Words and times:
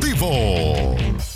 Deportivo. 0.00 1.35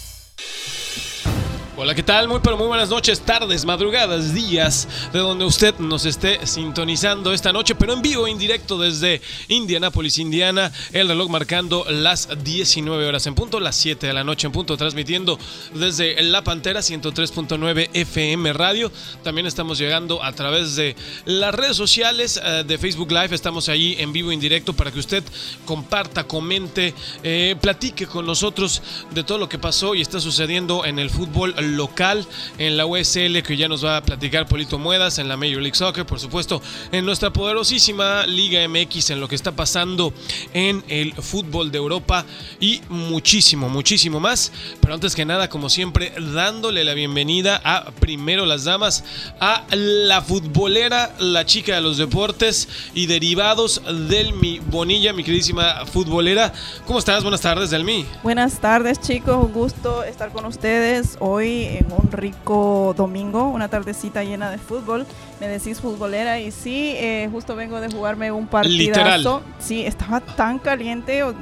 Hola, 1.83 1.95
¿qué 1.95 2.03
tal? 2.03 2.29
Muy 2.29 2.41
pero 2.41 2.59
muy 2.59 2.67
buenas 2.67 2.91
noches, 2.91 3.21
tardes, 3.21 3.65
madrugadas, 3.65 4.35
días, 4.35 4.87
de 5.15 5.19
donde 5.19 5.47
usted 5.47 5.75
nos 5.79 6.05
esté 6.05 6.47
sintonizando 6.47 7.33
esta 7.33 7.55
noche, 7.55 7.75
pero 7.75 7.95
en 7.95 8.03
vivo, 8.03 8.29
en 8.29 8.37
directo 8.37 8.77
desde 8.77 9.23
Indianápolis, 9.49 10.19
Indiana, 10.19 10.71
el 10.93 11.09
reloj 11.09 11.31
marcando 11.31 11.87
las 11.89 12.29
19 12.45 13.07
horas 13.07 13.27
en 13.27 13.35
punto, 13.35 13.61
las 13.61 13.77
7 13.77 14.09
de 14.09 14.13
la 14.13 14.25
noche 14.25 14.47
en 14.47 14.53
punto, 14.53 14.77
transmitiendo 14.77 15.39
desde 15.73 16.23
La 16.23 16.45
Pantera 16.45 16.81
103.9 16.81 17.89
FM 17.95 18.53
Radio. 18.53 18.93
También 19.25 19.47
estamos 19.47 19.79
llegando 19.79 20.23
a 20.23 20.33
través 20.33 20.77
de 20.77 20.97
las 21.25 21.55
redes 21.55 21.79
sociales 21.79 22.39
eh, 22.45 22.63
de 22.67 22.77
Facebook 22.77 23.11
Live, 23.11 23.35
estamos 23.35 23.71
ahí 23.71 23.97
en 23.99 24.13
vivo, 24.13 24.31
en 24.33 24.41
directo, 24.41 24.75
para 24.75 24.93
que 24.93 24.99
usted 24.99 25.25
comparta, 25.65 26.25
comente, 26.25 26.93
eh, 27.23 27.57
platique 27.59 28.07
con 28.07 28.27
nosotros 28.27 28.83
de 29.15 29.25
todo 29.25 29.39
lo 29.39 29.49
que 29.49 29.59
pasó 29.59 29.95
y 29.95 30.03
está 30.03 30.21
sucediendo 30.21 30.85
en 30.85 30.99
el 30.99 31.09
fútbol 31.09 31.55
local 31.77 32.27
en 32.59 32.77
la 32.77 32.87
USL 32.87 33.43
que 33.43 33.57
ya 33.57 33.69
nos 33.69 33.85
va 33.85 33.99
a 33.99 34.03
platicar 34.03 34.47
Polito 34.47 34.79
Muedas 34.79 35.19
en 35.19 35.29
la 35.29 35.37
Major 35.37 35.61
League 35.61 35.77
Soccer, 35.77 36.07
por 36.07 36.21
supuesto, 36.21 36.63
en 36.93 37.05
nuestra 37.05 37.33
poderosísima 37.33 38.27
Liga 38.27 38.67
MX, 38.69 39.11
en 39.11 39.21
lo 39.21 39.29
que 39.29 39.35
está 39.35 39.53
pasando 39.53 40.13
en 40.53 40.83
el 40.89 41.13
fútbol 41.15 41.71
de 41.71 41.79
Europa 41.79 42.25
y 42.61 42.81
muchísimo, 42.89 43.69
muchísimo 43.69 44.21
más. 44.21 44.53
Pero 44.81 44.95
antes 44.95 45.15
que 45.15 45.25
nada, 45.25 45.49
como 45.49 45.69
siempre, 45.69 46.13
dándole 46.35 46.85
la 46.85 46.95
bienvenida 46.95 47.61
a 47.65 47.91
primero 47.93 48.47
las 48.47 48.65
damas, 48.65 49.05
a 49.41 49.65
la 49.73 50.23
futbolera, 50.23 51.15
la 51.19 51.45
chica 51.47 51.75
de 51.75 51.81
los 51.81 51.97
deportes 51.97 52.69
y 52.95 53.07
derivados 53.07 53.83
Delmi 54.09 54.61
Bonilla, 54.61 55.13
mi 55.13 55.25
queridísima 55.25 55.87
futbolera. 55.87 56.53
¿Cómo 56.87 56.99
estás? 56.99 57.23
Buenas 57.23 57.41
tardes, 57.41 57.71
Delmi. 57.71 58.07
Buenas 58.23 58.61
tardes, 58.61 59.01
chicos. 59.01 59.37
Un 59.45 59.53
gusto 59.53 60.05
estar 60.05 60.33
con 60.33 60.45
ustedes 60.45 61.17
hoy 61.21 61.60
en 61.65 61.87
un 61.93 62.11
rico 62.11 62.95
domingo, 62.97 63.49
una 63.49 63.69
tardecita 63.69 64.23
llena 64.25 64.51
de 64.51 64.59
fútbol. 64.59 65.07
Me 65.41 65.49
decís 65.49 65.81
futbolera 65.81 66.39
y 66.39 66.51
sí, 66.51 66.95
eh, 66.97 67.29
justo 67.33 67.57
vengo 67.57 67.81
de 67.81 67.91
jugarme 67.91 68.31
un 68.33 68.47
partidazo. 68.47 69.17
Literal. 69.17 69.43
Sí, 69.59 69.85
estaba 69.85 70.21
tan 70.21 70.59
caliente. 70.59 71.23
o 71.23 71.35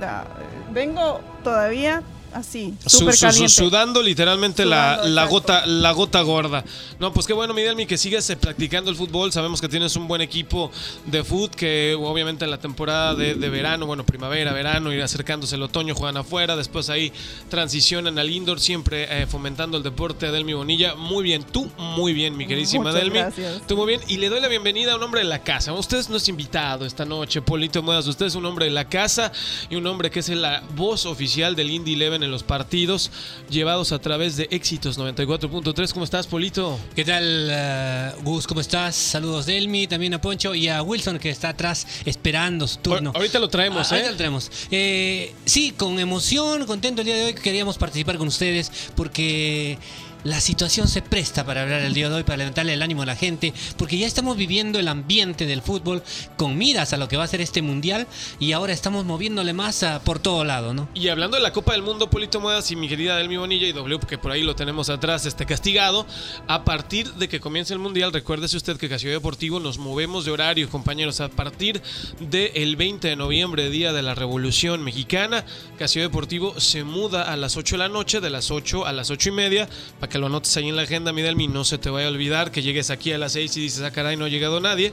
vengo 0.73 1.21
todavía 1.43 2.03
así, 2.33 2.75
Su- 2.87 2.99
súper 2.99 3.15
su- 3.17 3.49
sudando 3.49 4.03
literalmente 4.03 4.65
la, 4.65 4.97
Sudando, 4.97 5.09
la 5.15 5.23
exacto. 5.23 5.31
gota 5.35 5.67
la 5.67 5.93
gota 5.93 6.21
gorda. 6.23 6.65
No, 6.99 7.13
pues 7.13 7.27
qué 7.27 7.33
bueno, 7.33 7.55
Miguelmi, 7.55 7.87
que 7.87 7.97
sigas 7.99 8.29
eh, 8.31 8.37
practicando 8.37 8.91
el 8.91 8.97
fútbol. 8.97 9.33
Sabemos 9.33 9.61
que 9.61 9.69
tienes 9.69 9.97
un 9.97 10.07
buen 10.09 10.21
equipo 10.21 10.71
de 11.07 11.25
fútbol, 11.25 11.51
que 11.51 11.97
obviamente 11.99 12.45
en 12.45 12.51
la 12.51 12.59
temporada 12.59 13.15
de, 13.15 13.35
de 13.35 13.49
verano, 13.49 13.87
bueno, 13.87 14.05
primavera, 14.05 14.53
verano, 14.53 14.93
ir 14.93 15.03
acercándose 15.03 15.55
el 15.57 15.63
otoño, 15.63 15.95
juegan 15.95 16.17
afuera, 16.17 16.57
después 16.57 16.91
ahí 16.91 17.13
transicionan 17.49 18.19
al 18.19 18.31
indoor, 18.31 18.61
siempre 18.61 19.23
eh, 19.23 19.27
fomentando 19.27 19.77
el 19.77 19.83
deporte. 19.83 20.31
Delmi 20.31 20.53
Bonilla, 20.55 20.95
muy 20.95 21.25
bien, 21.25 21.45
tú 21.45 21.71
muy 21.79 22.13
bien, 22.13 22.37
mi 22.37 22.47
queridísima 22.47 22.85
Muchas 22.85 23.01
Delmi. 23.01 23.19
gracias. 23.19 23.63
Tú 23.67 23.77
muy 23.77 23.87
bien, 23.87 24.01
y 24.09 24.17
le 24.19 24.29
doy 24.29 24.41
la 24.41 24.49
bienvenida 24.49 24.93
a 24.93 24.97
un 24.97 25.03
hombre 25.03 25.21
de 25.21 25.27
la 25.27 25.43
casa. 25.43 25.73
Usted 25.73 26.07
no 26.09 26.17
es 26.17 26.29
invitado 26.29 26.85
esta 26.85 27.05
noche, 27.05 27.41
Polito 27.43 27.83
Muedas. 27.83 28.07
Usted 28.07 28.27
es 28.27 28.35
un 28.35 28.45
hombre 28.47 28.67
de 28.67 28.71
la 28.73 28.89
casa 28.89 29.33
y 29.71 29.77
un 29.77 29.87
hombre 29.87 30.11
que 30.11 30.21
es 30.21 30.29
la 30.29 30.63
voz 30.77 31.07
oficial 31.07 31.57
del 31.57 31.71
Indy 31.71 31.95
Eleven 31.95 32.18
en 32.23 32.31
los 32.31 32.43
partidos 32.43 33.11
llevados 33.51 33.93
a 33.93 33.99
través 33.99 34.37
de 34.37 34.49
Éxitos 34.51 34.99
94.3. 34.99 35.93
¿Cómo 35.93 36.05
estás, 36.05 36.27
Polito? 36.27 36.79
¿Qué 36.95 37.05
tal, 37.05 37.49
eh, 37.51 38.13
Gus? 38.23 38.47
¿Cómo 38.47 38.61
estás? 38.61 38.95
Saludos 38.97 39.47
Delmi, 39.47 39.87
también 39.87 40.15
a 40.15 40.21
Poncho 40.21 40.55
y 40.55 40.69
a 40.69 40.83
Wilson 40.83 41.19
que 41.19 41.31
está 41.31 41.51
atrás 41.51 41.87
esperando 42.05 42.67
su 42.67 42.79
turno. 42.79 43.11
Ahor- 43.13 43.17
ahorita 43.17 43.39
lo 43.39 43.49
traemos, 43.49 43.91
Ah, 43.93 43.97
¿eh? 43.97 43.99
ahorita 43.99 44.11
lo 44.13 44.17
traemos. 44.17 44.51
Eh, 44.71 45.35
sí, 45.45 45.73
con 45.73 45.99
emoción, 45.99 46.67
contento 46.67 47.03
el 47.03 47.07
día 47.07 47.17
de 47.17 47.25
hoy 47.27 47.35
que 47.35 47.43
queríamos 47.43 47.79
participar 47.79 48.19
con 48.19 48.29
ustedes 48.29 48.71
porque 48.95 49.79
la 50.25 50.41
situación 50.41 50.89
se 50.89 51.01
presta 51.03 51.45
para 51.45 51.63
hablar 51.63 51.83
el 51.83 51.95
día 51.95 52.09
de 52.09 52.17
hoy, 52.17 52.23
para 52.25 52.39
levantarle 52.39 52.75
el 52.75 52.83
ánimo 52.83 53.03
a 53.03 53.07
la 53.07 53.17
gente, 53.17 53.53
porque 53.77 53.99
ya 53.99 54.07
estamos 54.07 54.37
viviendo 54.37 54.79
el 54.79 54.89
ambiente 54.89 55.47
del 55.47 55.63
fútbol 55.63 56.03
con 56.37 56.57
miras 56.59 56.93
a 56.93 56.97
lo 56.97 57.09
que 57.09 57.17
va 57.17 57.25
a 57.25 57.29
ser 57.29 57.41
este 57.41 57.63
mundial 57.63 58.07
y 58.39 58.53
ahora 58.53 58.73
estamos 58.73 59.05
moviéndole 59.05 59.53
más 59.53 59.83
a- 59.83 60.01
por 60.01 60.19
todo 60.19 60.45
lado, 60.45 60.75
¿no? 60.75 60.89
Y 60.95 61.09
hablando 61.09 61.37
de 61.37 61.43
la 61.43 61.53
Copa 61.53 61.73
del 61.73 61.83
Mundo, 61.83 62.11
Polito 62.11 62.41
Muedas 62.41 62.71
y 62.71 62.77
mi 62.77 62.89
querida 62.89 63.17
Delmi 63.17 63.37
Bonilla 63.37 63.67
y 63.69 63.73
W, 63.73 64.01
que 64.07 64.19
por 64.19 64.33
ahí 64.33 64.43
lo 64.43 64.55
tenemos 64.57 64.91
atrás, 64.91 65.25
este 65.27 65.47
castigado, 65.47 66.07
a 66.47 66.65
partir 66.65 67.13
de 67.15 67.29
que 67.29 67.41
comience 67.41 67.73
el 67.73 67.79
Mundial, 67.79 68.13
recuérdese 68.13 68.57
usted 68.57 68.77
que 68.77 68.89
Casio 68.89 69.11
Deportivo 69.11 69.61
nos 69.61 69.79
movemos 69.79 70.25
de 70.25 70.31
horario, 70.33 70.69
compañeros, 70.69 71.21
a 71.21 71.29
partir 71.29 71.81
del 72.21 72.77
20 72.77 73.09
de 73.09 73.17
noviembre, 73.17 73.71
Día 73.71 73.93
de 73.93 74.03
la 74.03 74.15
Revolución 74.15 74.83
Mexicana, 74.83 75.45
Casio 75.79 76.03
Deportivo 76.03 76.59
se 76.61 76.85
muda 76.85 77.23
a 77.33 77.37
las 77.37 77.57
8 77.57 77.77
de 77.77 77.79
la 77.79 77.89
noche, 77.89 78.21
de 78.21 78.31
las 78.31 78.51
8 78.51 78.87
a 78.87 78.93
las 78.93 79.11
8 79.11 79.29
y 79.29 79.33
media, 79.33 79.69
para 80.01 80.08
que 80.09 80.19
lo 80.19 80.27
anotes 80.27 80.57
ahí 80.57 80.69
en 80.69 80.77
la 80.77 80.83
agenda, 80.83 81.13
mi 81.13 81.23
Delmi, 81.23 81.49
no 81.49 81.65
se 81.65 81.79
te 81.79 81.91
vaya 81.91 82.07
a 82.07 82.11
olvidar 82.11 82.51
que 82.51 82.63
llegues 82.63 82.91
aquí 82.91 83.13
a 83.13 83.19
las 83.19 83.33
6 83.33 83.57
y 83.57 83.61
dices, 83.61 83.83
ah, 83.83 83.91
caray, 83.91 84.17
no 84.17 84.25
ha 84.25 84.29
llegado 84.29 84.61
nadie, 84.61 84.93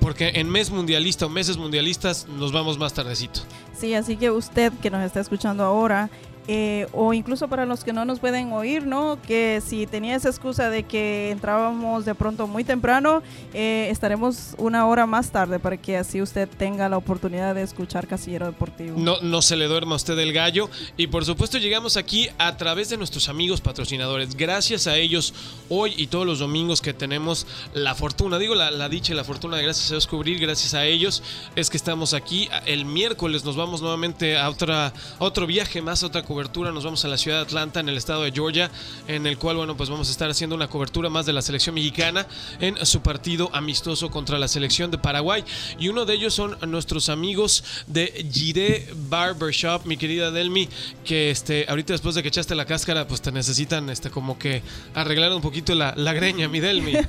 porque 0.00 0.32
en 0.34 0.48
mes 0.48 0.70
mundialista 0.70 1.26
o 1.26 1.28
meses 1.28 1.56
mundialistas 1.56 2.26
nos 2.28 2.52
vamos 2.52 2.78
más 2.78 2.94
tardecito. 2.94 3.40
Sí, 3.76 3.94
así 3.94 4.16
que 4.16 4.30
usted 4.30 4.72
que 4.82 4.90
nos 4.90 5.04
está 5.04 5.20
escuchando 5.20 5.64
ahora, 5.64 6.10
eh, 6.46 6.86
o 6.92 7.12
incluso 7.14 7.48
para 7.48 7.66
los 7.66 7.84
que 7.84 7.92
no 7.92 8.04
nos 8.04 8.18
pueden 8.18 8.52
oír, 8.52 8.86
¿no? 8.86 9.18
Que 9.22 9.62
si 9.64 9.86
tenía 9.86 10.16
esa 10.16 10.28
excusa 10.28 10.70
de 10.70 10.82
que 10.82 11.30
entrábamos 11.30 12.04
de 12.04 12.14
pronto 12.14 12.46
muy 12.46 12.64
temprano, 12.64 13.22
eh, 13.52 13.88
estaremos 13.90 14.54
una 14.58 14.86
hora 14.86 15.06
más 15.06 15.30
tarde 15.30 15.58
para 15.58 15.76
que 15.76 15.96
así 15.96 16.20
usted 16.20 16.48
tenga 16.48 16.88
la 16.88 16.96
oportunidad 16.96 17.54
de 17.54 17.62
escuchar 17.62 18.06
Casillero 18.06 18.46
Deportivo. 18.46 18.98
No, 18.98 19.20
no 19.22 19.42
se 19.42 19.56
le 19.56 19.66
duerma 19.66 19.92
a 19.92 19.96
usted 19.96 20.18
el 20.18 20.32
gallo. 20.32 20.68
Y 20.96 21.06
por 21.06 21.24
supuesto 21.24 21.58
llegamos 21.58 21.96
aquí 21.96 22.28
a 22.38 22.56
través 22.56 22.88
de 22.90 22.96
nuestros 22.96 23.28
amigos 23.28 23.60
patrocinadores. 23.60 24.36
Gracias 24.36 24.86
a 24.86 24.96
ellos, 24.96 25.34
hoy 25.68 25.94
y 25.96 26.08
todos 26.08 26.26
los 26.26 26.38
domingos 26.38 26.80
que 26.80 26.92
tenemos 26.92 27.46
la 27.72 27.94
fortuna, 27.94 28.38
digo 28.38 28.54
la, 28.54 28.88
dicha 28.88 29.12
y 29.12 29.16
la 29.16 29.24
fortuna 29.24 29.56
gracias 29.60 29.90
a 29.90 29.94
Dios 29.94 30.06
cubrir, 30.06 30.38
gracias 30.38 30.74
a 30.74 30.84
ellos, 30.84 31.22
es 31.56 31.70
que 31.70 31.76
estamos 31.76 32.14
aquí. 32.14 32.48
El 32.66 32.84
miércoles 32.84 33.44
nos 33.44 33.56
vamos 33.56 33.80
nuevamente 33.80 34.36
a, 34.36 34.48
otra, 34.48 34.92
otro 35.18 35.46
viaje 35.46 35.80
más, 35.82 36.02
a 36.02 36.06
otra 36.06 36.22
cobertura. 36.34 36.72
Nos 36.72 36.82
vamos 36.82 37.04
a 37.04 37.08
la 37.08 37.16
ciudad 37.16 37.36
de 37.36 37.42
Atlanta, 37.44 37.78
en 37.78 37.88
el 37.88 37.96
estado 37.96 38.24
de 38.24 38.32
Georgia, 38.32 38.68
en 39.06 39.24
el 39.24 39.38
cual, 39.38 39.56
bueno, 39.56 39.76
pues 39.76 39.88
vamos 39.88 40.08
a 40.08 40.10
estar 40.10 40.28
haciendo 40.28 40.56
una 40.56 40.66
cobertura 40.66 41.08
más 41.08 41.26
de 41.26 41.32
la 41.32 41.42
selección 41.42 41.76
mexicana 41.76 42.26
en 42.58 42.84
su 42.84 43.02
partido 43.02 43.50
amistoso 43.52 44.10
contra 44.10 44.36
la 44.36 44.48
selección 44.48 44.90
de 44.90 44.98
Paraguay. 44.98 45.44
Y 45.78 45.86
uno 45.88 46.04
de 46.04 46.14
ellos 46.14 46.34
son 46.34 46.56
nuestros 46.66 47.08
amigos 47.08 47.62
de 47.86 48.26
Gire 48.32 48.88
Barbershop, 49.08 49.86
mi 49.86 49.96
querida 49.96 50.32
Delmi, 50.32 50.68
que 51.04 51.30
este, 51.30 51.66
ahorita 51.68 51.92
después 51.92 52.16
de 52.16 52.22
que 52.22 52.28
echaste 52.30 52.56
la 52.56 52.64
cáscara, 52.64 53.06
pues 53.06 53.22
te 53.22 53.30
necesitan 53.30 53.88
este, 53.88 54.10
como 54.10 54.36
que 54.36 54.62
arreglar 54.92 55.32
un 55.32 55.40
poquito 55.40 55.72
la, 55.76 55.94
la 55.96 56.14
greña, 56.14 56.48
mi 56.48 56.58
Delmi. 56.58 56.94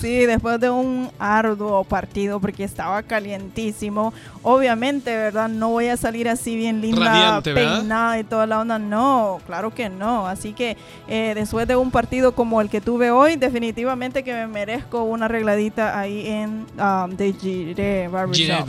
Sí, 0.00 0.26
después 0.26 0.60
de 0.60 0.68
un 0.68 1.10
arduo 1.18 1.84
partido 1.84 2.40
porque 2.40 2.64
estaba 2.64 3.02
calientísimo. 3.02 4.12
Obviamente, 4.42 5.16
¿verdad? 5.16 5.48
No 5.48 5.70
voy 5.70 5.86
a 5.86 5.96
salir 5.96 6.28
así 6.28 6.56
bien 6.56 6.80
linda, 6.80 7.04
Radiante, 7.04 7.54
peinada 7.54 8.18
y 8.18 8.24
toda 8.26 8.46
la 8.46 8.60
onda. 8.60 8.78
No, 8.78 9.40
claro 9.46 9.74
que 9.74 9.88
no. 9.88 10.26
Así 10.26 10.52
que 10.52 10.76
eh, 11.08 11.32
después 11.34 11.66
de 11.66 11.76
un 11.76 11.90
partido 11.90 12.32
como 12.32 12.60
el 12.60 12.68
que 12.68 12.80
tuve 12.80 13.10
hoy, 13.10 13.36
definitivamente 13.36 14.22
que 14.22 14.32
me 14.32 14.46
merezco 14.46 15.04
una 15.04 15.26
arregladita 15.26 15.98
ahí 15.98 16.26
en 16.26 16.66
um, 16.78 17.16
The 17.16 17.32
Gire 17.32 18.08
Barbershop. 18.08 18.66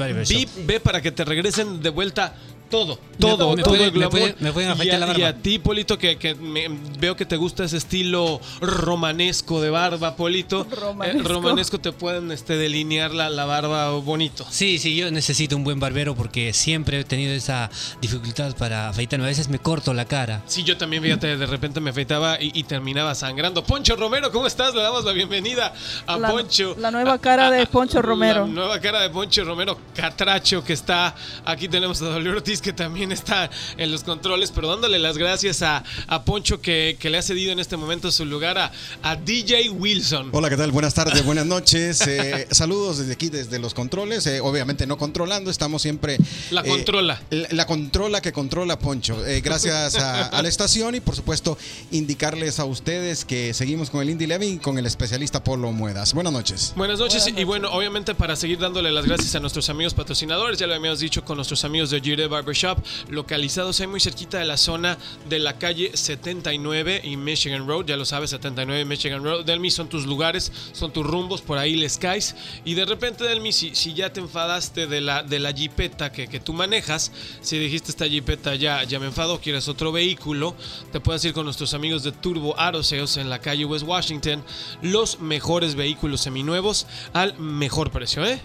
Ve 0.66 0.80
para 0.80 1.02
que 1.02 1.12
te 1.12 1.26
regresen 1.26 1.82
de 1.82 1.90
vuelta 1.90 2.34
todo, 2.70 3.00
todo, 3.20 3.56
me 3.56 3.64
todo 3.64 3.72
puede- 3.74 3.86
el 3.86 3.92
glamour. 3.92 4.14
me 4.14 4.20
puede- 4.20 4.36
me 4.40 4.52
pueden 4.54 4.70
y, 4.70 4.74
afeitar 4.74 4.96
a, 4.96 5.00
la 5.00 5.06
barba. 5.08 5.20
y 5.20 5.24
a 5.24 5.36
ti, 5.42 5.60
Polito, 5.60 5.98
que, 5.98 6.18
que 6.18 6.36
me- 6.36 6.68
veo 7.00 7.16
que 7.16 7.26
te 7.26 7.36
gusta 7.38 7.64
ese 7.64 7.78
estilo 7.78 8.40
romanesco 8.62 9.62
de 9.62 9.70
barba, 9.70 10.16
Polito. 10.16 10.66
Romanesco. 10.70 11.20
Eh, 11.20 11.24
romanesco 11.34 11.80
te 11.80 11.92
pueden 11.92 12.32
este, 12.32 12.58
delinear 12.58 13.12
la, 13.14 13.30
la 13.30 13.46
barba 13.46 13.92
bonito. 13.92 14.46
Sí, 14.50 14.78
sí, 14.80 14.96
yo 14.96 15.12
necesito 15.12 15.56
un 15.56 15.64
buen 15.64 15.80
barbero 15.80 16.16
porque 16.16 16.54
siempre 16.54 17.00
he 17.00 17.04
tenido 17.04 17.34
esa 17.34 17.70
dificultad 18.02 18.56
para 18.56 18.90
afeitarme. 18.90 19.26
A 19.26 19.30
veces 19.30 19.50
me 19.50 19.60
corto 19.60 19.94
la 19.94 20.06
cara. 20.06 20.42
Sí, 20.48 20.64
yo 20.64 20.78
también, 20.78 21.04
fíjate, 21.04 21.38
de 21.38 21.46
repente 21.46 21.80
me 21.80 21.90
afeitaba 21.92 22.42
y, 22.42 22.52
y 22.54 22.64
terminaba 22.64 23.16
sangrando. 23.16 23.64
Poncho 23.64 23.96
Romero, 23.96 24.32
¿cómo 24.32 24.48
estás? 24.48 24.74
Le 24.74 24.82
damos 24.82 25.04
la 25.06 25.12
bienvenida 25.12 25.74
a 26.06 26.18
La- 26.18 26.30
Poncho. 26.32 26.76
la 26.80 26.92
nueva 26.92 27.18
cara 27.20 27.52
de 27.52 27.66
Poncho 27.68 28.02
Romero. 28.02 28.42
La 28.42 28.54
nueva 28.54 28.80
cara 28.80 29.02
de 29.02 29.10
Poncho 29.10 29.44
Romero, 29.44 29.78
Catracho, 29.96 30.64
que 30.64 30.74
está. 30.74 31.16
Aquí 31.46 31.68
tenemos 31.68 32.02
a 32.02 32.06
W 32.06 32.30
Ortiz 32.32 32.57
Ortiz, 32.58 32.62
que 32.62 32.74
también 32.74 33.12
está 33.12 33.50
en 33.78 33.92
los 33.92 34.04
controles, 34.04 34.52
pero 34.52 34.68
dándole 34.70 35.00
las 35.00 35.18
gracias 35.18 35.62
a, 35.62 35.84
a 36.08 36.24
Poncho 36.24 36.62
que, 36.62 36.98
que 37.00 37.10
le 37.10 37.18
ha 37.18 37.22
cedido 37.22 37.52
en 37.52 37.60
este 37.60 37.78
momento 37.78 38.12
su 38.12 38.26
lugar 38.26 38.58
a, 38.58 38.72
a 39.04 39.16
DJ 39.16 39.70
Wilson. 39.70 40.30
Hola, 40.34 40.50
¿qué 40.50 40.58
tal? 40.58 40.72
Buenas 40.72 40.94
tardes, 40.94 41.24
buenas 41.24 41.46
noches. 41.46 42.06
Eh, 42.08 42.48
saludos 42.52 43.00
desde 43.00 43.14
aquí, 43.14 43.30
desde 43.30 43.60
los 43.60 43.74
controles. 43.74 44.26
Eh, 44.28 44.40
obviamente 44.42 44.88
no 44.88 44.98
controlando, 44.98 45.52
estamos 45.52 45.82
siempre... 45.82 46.18
La 46.52 46.62
eh, 46.62 46.68
controla. 46.68 47.22
La, 47.30 47.48
la 47.52 47.66
controla 47.66 48.22
que 48.22 48.32
controla 48.32 48.80
Poncho. 48.80 49.26
Eh, 49.26 49.42
gracias 49.42 49.96
a, 49.96 50.28
a 50.28 50.42
la 50.42 50.50
estación 50.50 50.96
y 50.96 51.00
por 51.00 51.16
supuesto 51.16 51.58
indicarles 51.92 52.60
a 52.60 52.66
ustedes 52.66 53.26
que 53.26 53.54
seguimos 53.54 53.90
con 53.90 54.02
el 54.02 54.10
Indy 54.10 54.28
Levy 54.28 54.48
y 54.48 54.58
con 54.58 54.78
el 54.78 54.86
especialista 54.86 55.44
Polo 55.44 55.72
Muedas. 55.72 56.14
Buenas 56.14 56.34
noches. 56.34 56.74
Buenas 56.76 57.00
noches. 57.00 57.24
Buenas 57.24 57.40
y 57.40 57.44
bueno, 57.44 57.70
obviamente 57.72 58.16
para 58.16 58.36
seguir 58.36 58.60
dándole 58.60 58.92
las 58.92 59.06
gracias 59.06 59.36
a 59.36 59.40
nuestros 59.40 59.70
amigos 59.70 59.94
patrocinadores, 59.94 60.60
ya 60.60 60.68
lo 60.68 60.74
habíamos 60.76 61.00
dicho 61.00 61.24
con 61.24 61.36
nuestros 61.38 61.64
amigos 61.64 61.90
de 61.90 62.02
Gire 62.02 62.28
Barbershop, 62.48 62.78
localizados 63.10 63.82
ahí 63.82 63.88
muy 63.88 64.00
cerquita 64.00 64.40
de 64.40 64.46
la 64.46 64.56
zona 64.56 64.98
de 65.28 65.40
la 65.40 65.58
calle 65.58 65.92
79 65.94 67.02
y 67.04 67.18
Michigan 67.18 67.68
Road, 67.68 67.88
ya 67.88 67.98
lo 67.98 68.06
sabes, 68.06 68.30
79 68.30 68.82
y 68.82 68.86
Michigan 68.86 69.22
Road. 69.22 69.44
Delmi 69.44 69.70
son 69.70 69.90
tus 69.90 70.06
lugares, 70.06 70.52
son 70.72 70.94
tus 70.94 71.06
rumbos, 71.06 71.42
por 71.42 71.58
ahí 71.58 71.76
les 71.76 71.98
caes. 71.98 72.38
Y 72.64 72.76
de 72.76 72.86
repente, 72.86 73.26
Delmi, 73.26 73.52
si, 73.52 73.76
si 73.76 73.94
ya 73.94 74.14
te 74.14 74.22
enfadaste 74.22 74.88
de 74.88 75.02
la, 75.02 75.24
de 75.24 75.40
la 75.40 75.52
jipeta 75.52 76.14
que, 76.14 76.30
que 76.30 76.40
tú 76.40 76.54
manejas, 76.54 77.12
si 77.42 77.60
dijiste 77.60 77.92
esta 77.92 78.08
jipeta 78.08 78.56
ya, 78.56 78.84
ya 78.84 78.98
me 79.00 79.08
enfado, 79.08 79.42
quieres 79.42 79.68
otro 79.68 79.92
vehículo, 79.92 80.56
te 80.94 81.02
puedes 81.02 81.26
ir 81.26 81.34
con 81.34 81.44
nuestros 81.44 81.74
amigos 81.74 82.04
de 82.04 82.14
Turbo 82.14 82.58
Aroseos 82.58 83.18
en 83.18 83.30
la 83.30 83.40
calle 83.40 83.66
West 83.66 83.86
Washington, 83.86 84.42
los 84.82 85.20
mejores 85.20 85.76
vehículos 85.76 86.22
seminuevos 86.22 86.88
al 87.12 87.38
mejor 87.38 87.92
precio, 87.92 88.26
¿eh? 88.26 88.40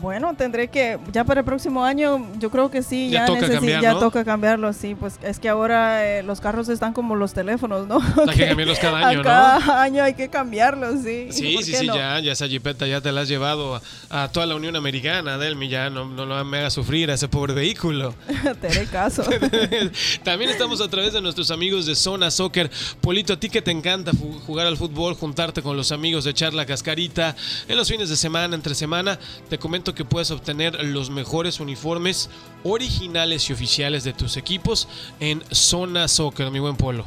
Bueno, 0.00 0.34
tendré 0.36 0.68
que, 0.68 0.98
ya 1.12 1.24
para 1.24 1.40
el 1.40 1.46
próximo 1.46 1.84
año, 1.84 2.26
yo 2.38 2.50
creo 2.50 2.70
que 2.70 2.82
sí, 2.82 3.08
Ya 3.10 3.20
ya, 3.20 3.26
toca 3.26 3.40
necesi- 3.46 3.52
cambiar, 3.54 3.82
ya 3.82 3.92
¿no? 3.92 3.98
toca 3.98 4.24
cambiarlo, 4.24 4.72
sí, 4.72 4.94
pues 4.94 5.18
es 5.22 5.38
que 5.38 5.48
ahora 5.48 6.06
eh, 6.06 6.22
los 6.22 6.40
carros 6.40 6.68
están 6.68 6.92
como 6.92 7.16
los 7.16 7.32
teléfonos, 7.32 7.86
¿no? 7.86 7.98
Hay 8.28 8.36
que 8.36 8.46
cambiarlos 8.48 8.78
cada 8.78 8.98
año, 9.08 9.18
¿no? 9.18 9.24
cada 9.24 9.82
año 9.82 10.02
hay 10.02 10.14
que 10.14 10.28
cambiarlos, 10.28 11.02
sí. 11.02 11.28
Sí, 11.30 11.54
¿Por 11.54 11.64
sí, 11.64 11.74
sí, 11.74 11.86
no? 11.86 11.96
ya, 11.96 12.20
ya 12.20 12.32
esa 12.32 12.46
jipeta 12.46 12.86
ya 12.86 13.00
te 13.00 13.10
la 13.10 13.22
has 13.22 13.28
llevado 13.28 13.76
a, 13.76 13.82
a 14.24 14.28
toda 14.30 14.44
la 14.46 14.54
Unión 14.54 14.76
Americana, 14.76 15.38
Delmi, 15.38 15.68
ya 15.68 15.88
no, 15.90 16.04
no 16.04 16.26
lo 16.26 16.44
me 16.44 16.58
haga 16.58 16.70
sufrir 16.70 17.10
a 17.10 17.14
ese 17.14 17.28
pobre 17.28 17.54
vehículo. 17.54 18.14
te 18.60 18.68
haré 18.68 18.84
caso. 18.86 19.22
También 20.24 20.50
estamos 20.50 20.80
a 20.80 20.88
través 20.88 21.12
de 21.12 21.20
nuestros 21.20 21.50
amigos 21.50 21.86
de 21.86 21.94
Zona 21.94 22.30
Soccer. 22.30 22.70
Polito, 23.00 23.32
a 23.32 23.40
ti 23.40 23.48
que 23.48 23.62
te 23.62 23.70
encanta 23.70 24.12
jugar 24.46 24.66
al 24.66 24.76
fútbol, 24.76 25.14
juntarte 25.14 25.62
con 25.62 25.76
los 25.76 25.92
amigos 25.92 26.24
de 26.24 26.30
echar 26.30 26.54
la 26.54 26.66
cascarita 26.66 27.34
en 27.68 27.76
los 27.76 27.88
fines 27.88 28.08
de 28.08 28.16
semana, 28.16 28.54
entre 28.54 28.74
semana, 28.74 29.18
te 29.48 29.58
comento 29.58 29.85
que 29.94 30.04
puedes 30.04 30.30
obtener 30.30 30.84
los 30.84 31.10
mejores 31.10 31.60
uniformes 31.60 32.30
originales 32.64 33.48
y 33.48 33.52
oficiales 33.52 34.04
de 34.04 34.12
tus 34.12 34.36
equipos 34.36 34.88
en 35.20 35.42
Zona 35.50 36.08
Soccer, 36.08 36.50
mi 36.50 36.58
buen 36.58 36.76
Polo. 36.76 37.04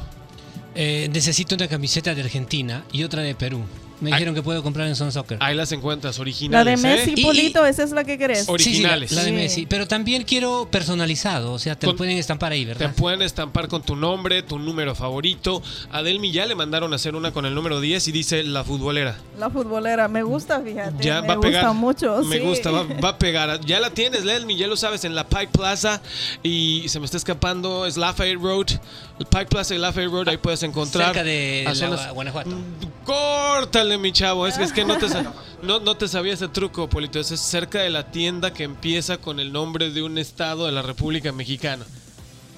Eh, 0.74 1.08
necesito 1.12 1.54
una 1.54 1.68
camiseta 1.68 2.14
de 2.14 2.22
Argentina 2.22 2.84
y 2.92 3.02
otra 3.02 3.22
de 3.22 3.34
Perú. 3.34 3.62
Me 4.00 4.10
Ay. 4.10 4.14
dijeron 4.14 4.34
que 4.34 4.42
puedo 4.42 4.62
comprar 4.62 4.86
en 4.88 4.96
Son 4.96 5.12
Soccer. 5.12 5.36
Ahí 5.40 5.54
las 5.54 5.72
encuentras 5.72 6.14
La 6.16 6.18
de 6.18 6.22
originales. 6.22 6.80
Messi, 6.80 7.10
¿eh? 7.10 7.14
Y- 7.18 7.22
Polito, 7.24 7.66
esa 7.66 7.82
es 7.82 7.90
la 7.90 8.04
que 8.04 8.16
querés. 8.18 8.48
Ori- 8.48 8.58
Sí, 8.62 8.74
sí, 8.76 8.82
la- 8.82 8.94
originales. 8.96 9.12
la, 9.12 9.22
de 9.24 9.28
Sí. 9.28 9.34
Messi. 9.34 9.66
Pero 9.66 9.86
también 9.86 10.24
quiero 10.24 10.68
personalizado, 10.70 11.52
o 11.52 11.58
sea, 11.58 11.74
te 11.76 11.86
Con- 11.86 11.94
lo 11.94 11.98
pueden 11.98 12.16
estampar 12.16 12.52
ahí, 12.52 12.62
Te 12.64 12.68
¿verdad? 12.74 12.94
pueden 12.96 13.22
estampar 13.22 13.68
con 13.68 13.82
tu 13.82 13.96
nombre, 13.96 14.42
tu 14.42 14.58
número 14.58 14.94
favorito. 14.94 15.62
A 15.92 16.02
Delmi 16.02 16.32
ya 16.32 16.46
le 16.46 16.54
mandaron 16.54 16.92
a 16.92 16.96
hacer 16.96 17.14
una 17.14 17.32
con 17.32 17.44
el 17.46 17.54
número 17.54 17.80
10 17.80 18.08
y 18.08 18.12
dice 18.12 18.42
la 18.42 18.64
futbolera. 18.64 19.16
La 19.38 19.50
futbolera, 19.50 20.08
me 20.08 20.22
gusta, 20.22 20.60
fíjate. 20.60 21.02
Ya 21.02 21.20
me 21.22 21.28
va 21.28 21.34
a 21.34 21.40
pegar. 21.40 21.62
gusta 21.64 21.72
mucho. 21.74 22.22
Me 22.24 22.36
sí. 22.38 22.42
gusta, 22.42 22.70
va, 22.70 22.84
va 22.84 23.08
a 23.10 23.18
pegar. 23.18 23.60
Ya 23.66 23.80
la 23.80 23.90
tienes, 23.90 24.24
Delmi, 24.24 24.56
ya 24.56 24.66
lo 24.66 24.76
sabes, 24.76 25.04
en 25.04 25.14
la 25.14 25.26
Pike 25.28 25.48
Plaza. 25.52 26.00
Y 26.42 26.84
se 26.88 26.98
me 27.00 27.04
está 27.04 27.16
escapando, 27.16 27.86
es 27.86 27.96
Lafayette 27.96 28.40
Road. 28.40 28.66
Pike 29.30 29.46
Plaza 29.46 29.74
y 29.74 29.78
Lafayette 29.78 30.10
Road, 30.12 30.28
ahí 30.28 30.36
puedes 30.38 30.62
encontrar. 30.62 31.08
Cerca 31.08 31.24
de 31.24 31.64
a 31.68 31.74
la 31.74 32.12
Guanajuato. 32.12 32.50
Córtale, 33.04 33.89
mi 33.98 34.12
chavo. 34.12 34.46
Es 34.46 34.58
que, 34.58 34.64
es 34.64 34.72
que 34.72 34.84
no, 34.84 34.96
te, 34.98 35.06
no, 35.62 35.80
no 35.80 35.96
te 35.96 36.08
sabía 36.08 36.32
ese 36.32 36.48
truco, 36.48 36.88
Polito. 36.88 37.18
Es 37.20 37.28
cerca 37.28 37.80
de 37.80 37.90
la 37.90 38.10
tienda 38.10 38.52
que 38.52 38.64
empieza 38.64 39.18
con 39.18 39.40
el 39.40 39.52
nombre 39.52 39.90
de 39.90 40.02
un 40.02 40.18
estado 40.18 40.66
de 40.66 40.72
la 40.72 40.82
República 40.82 41.32
Mexicana. 41.32 41.84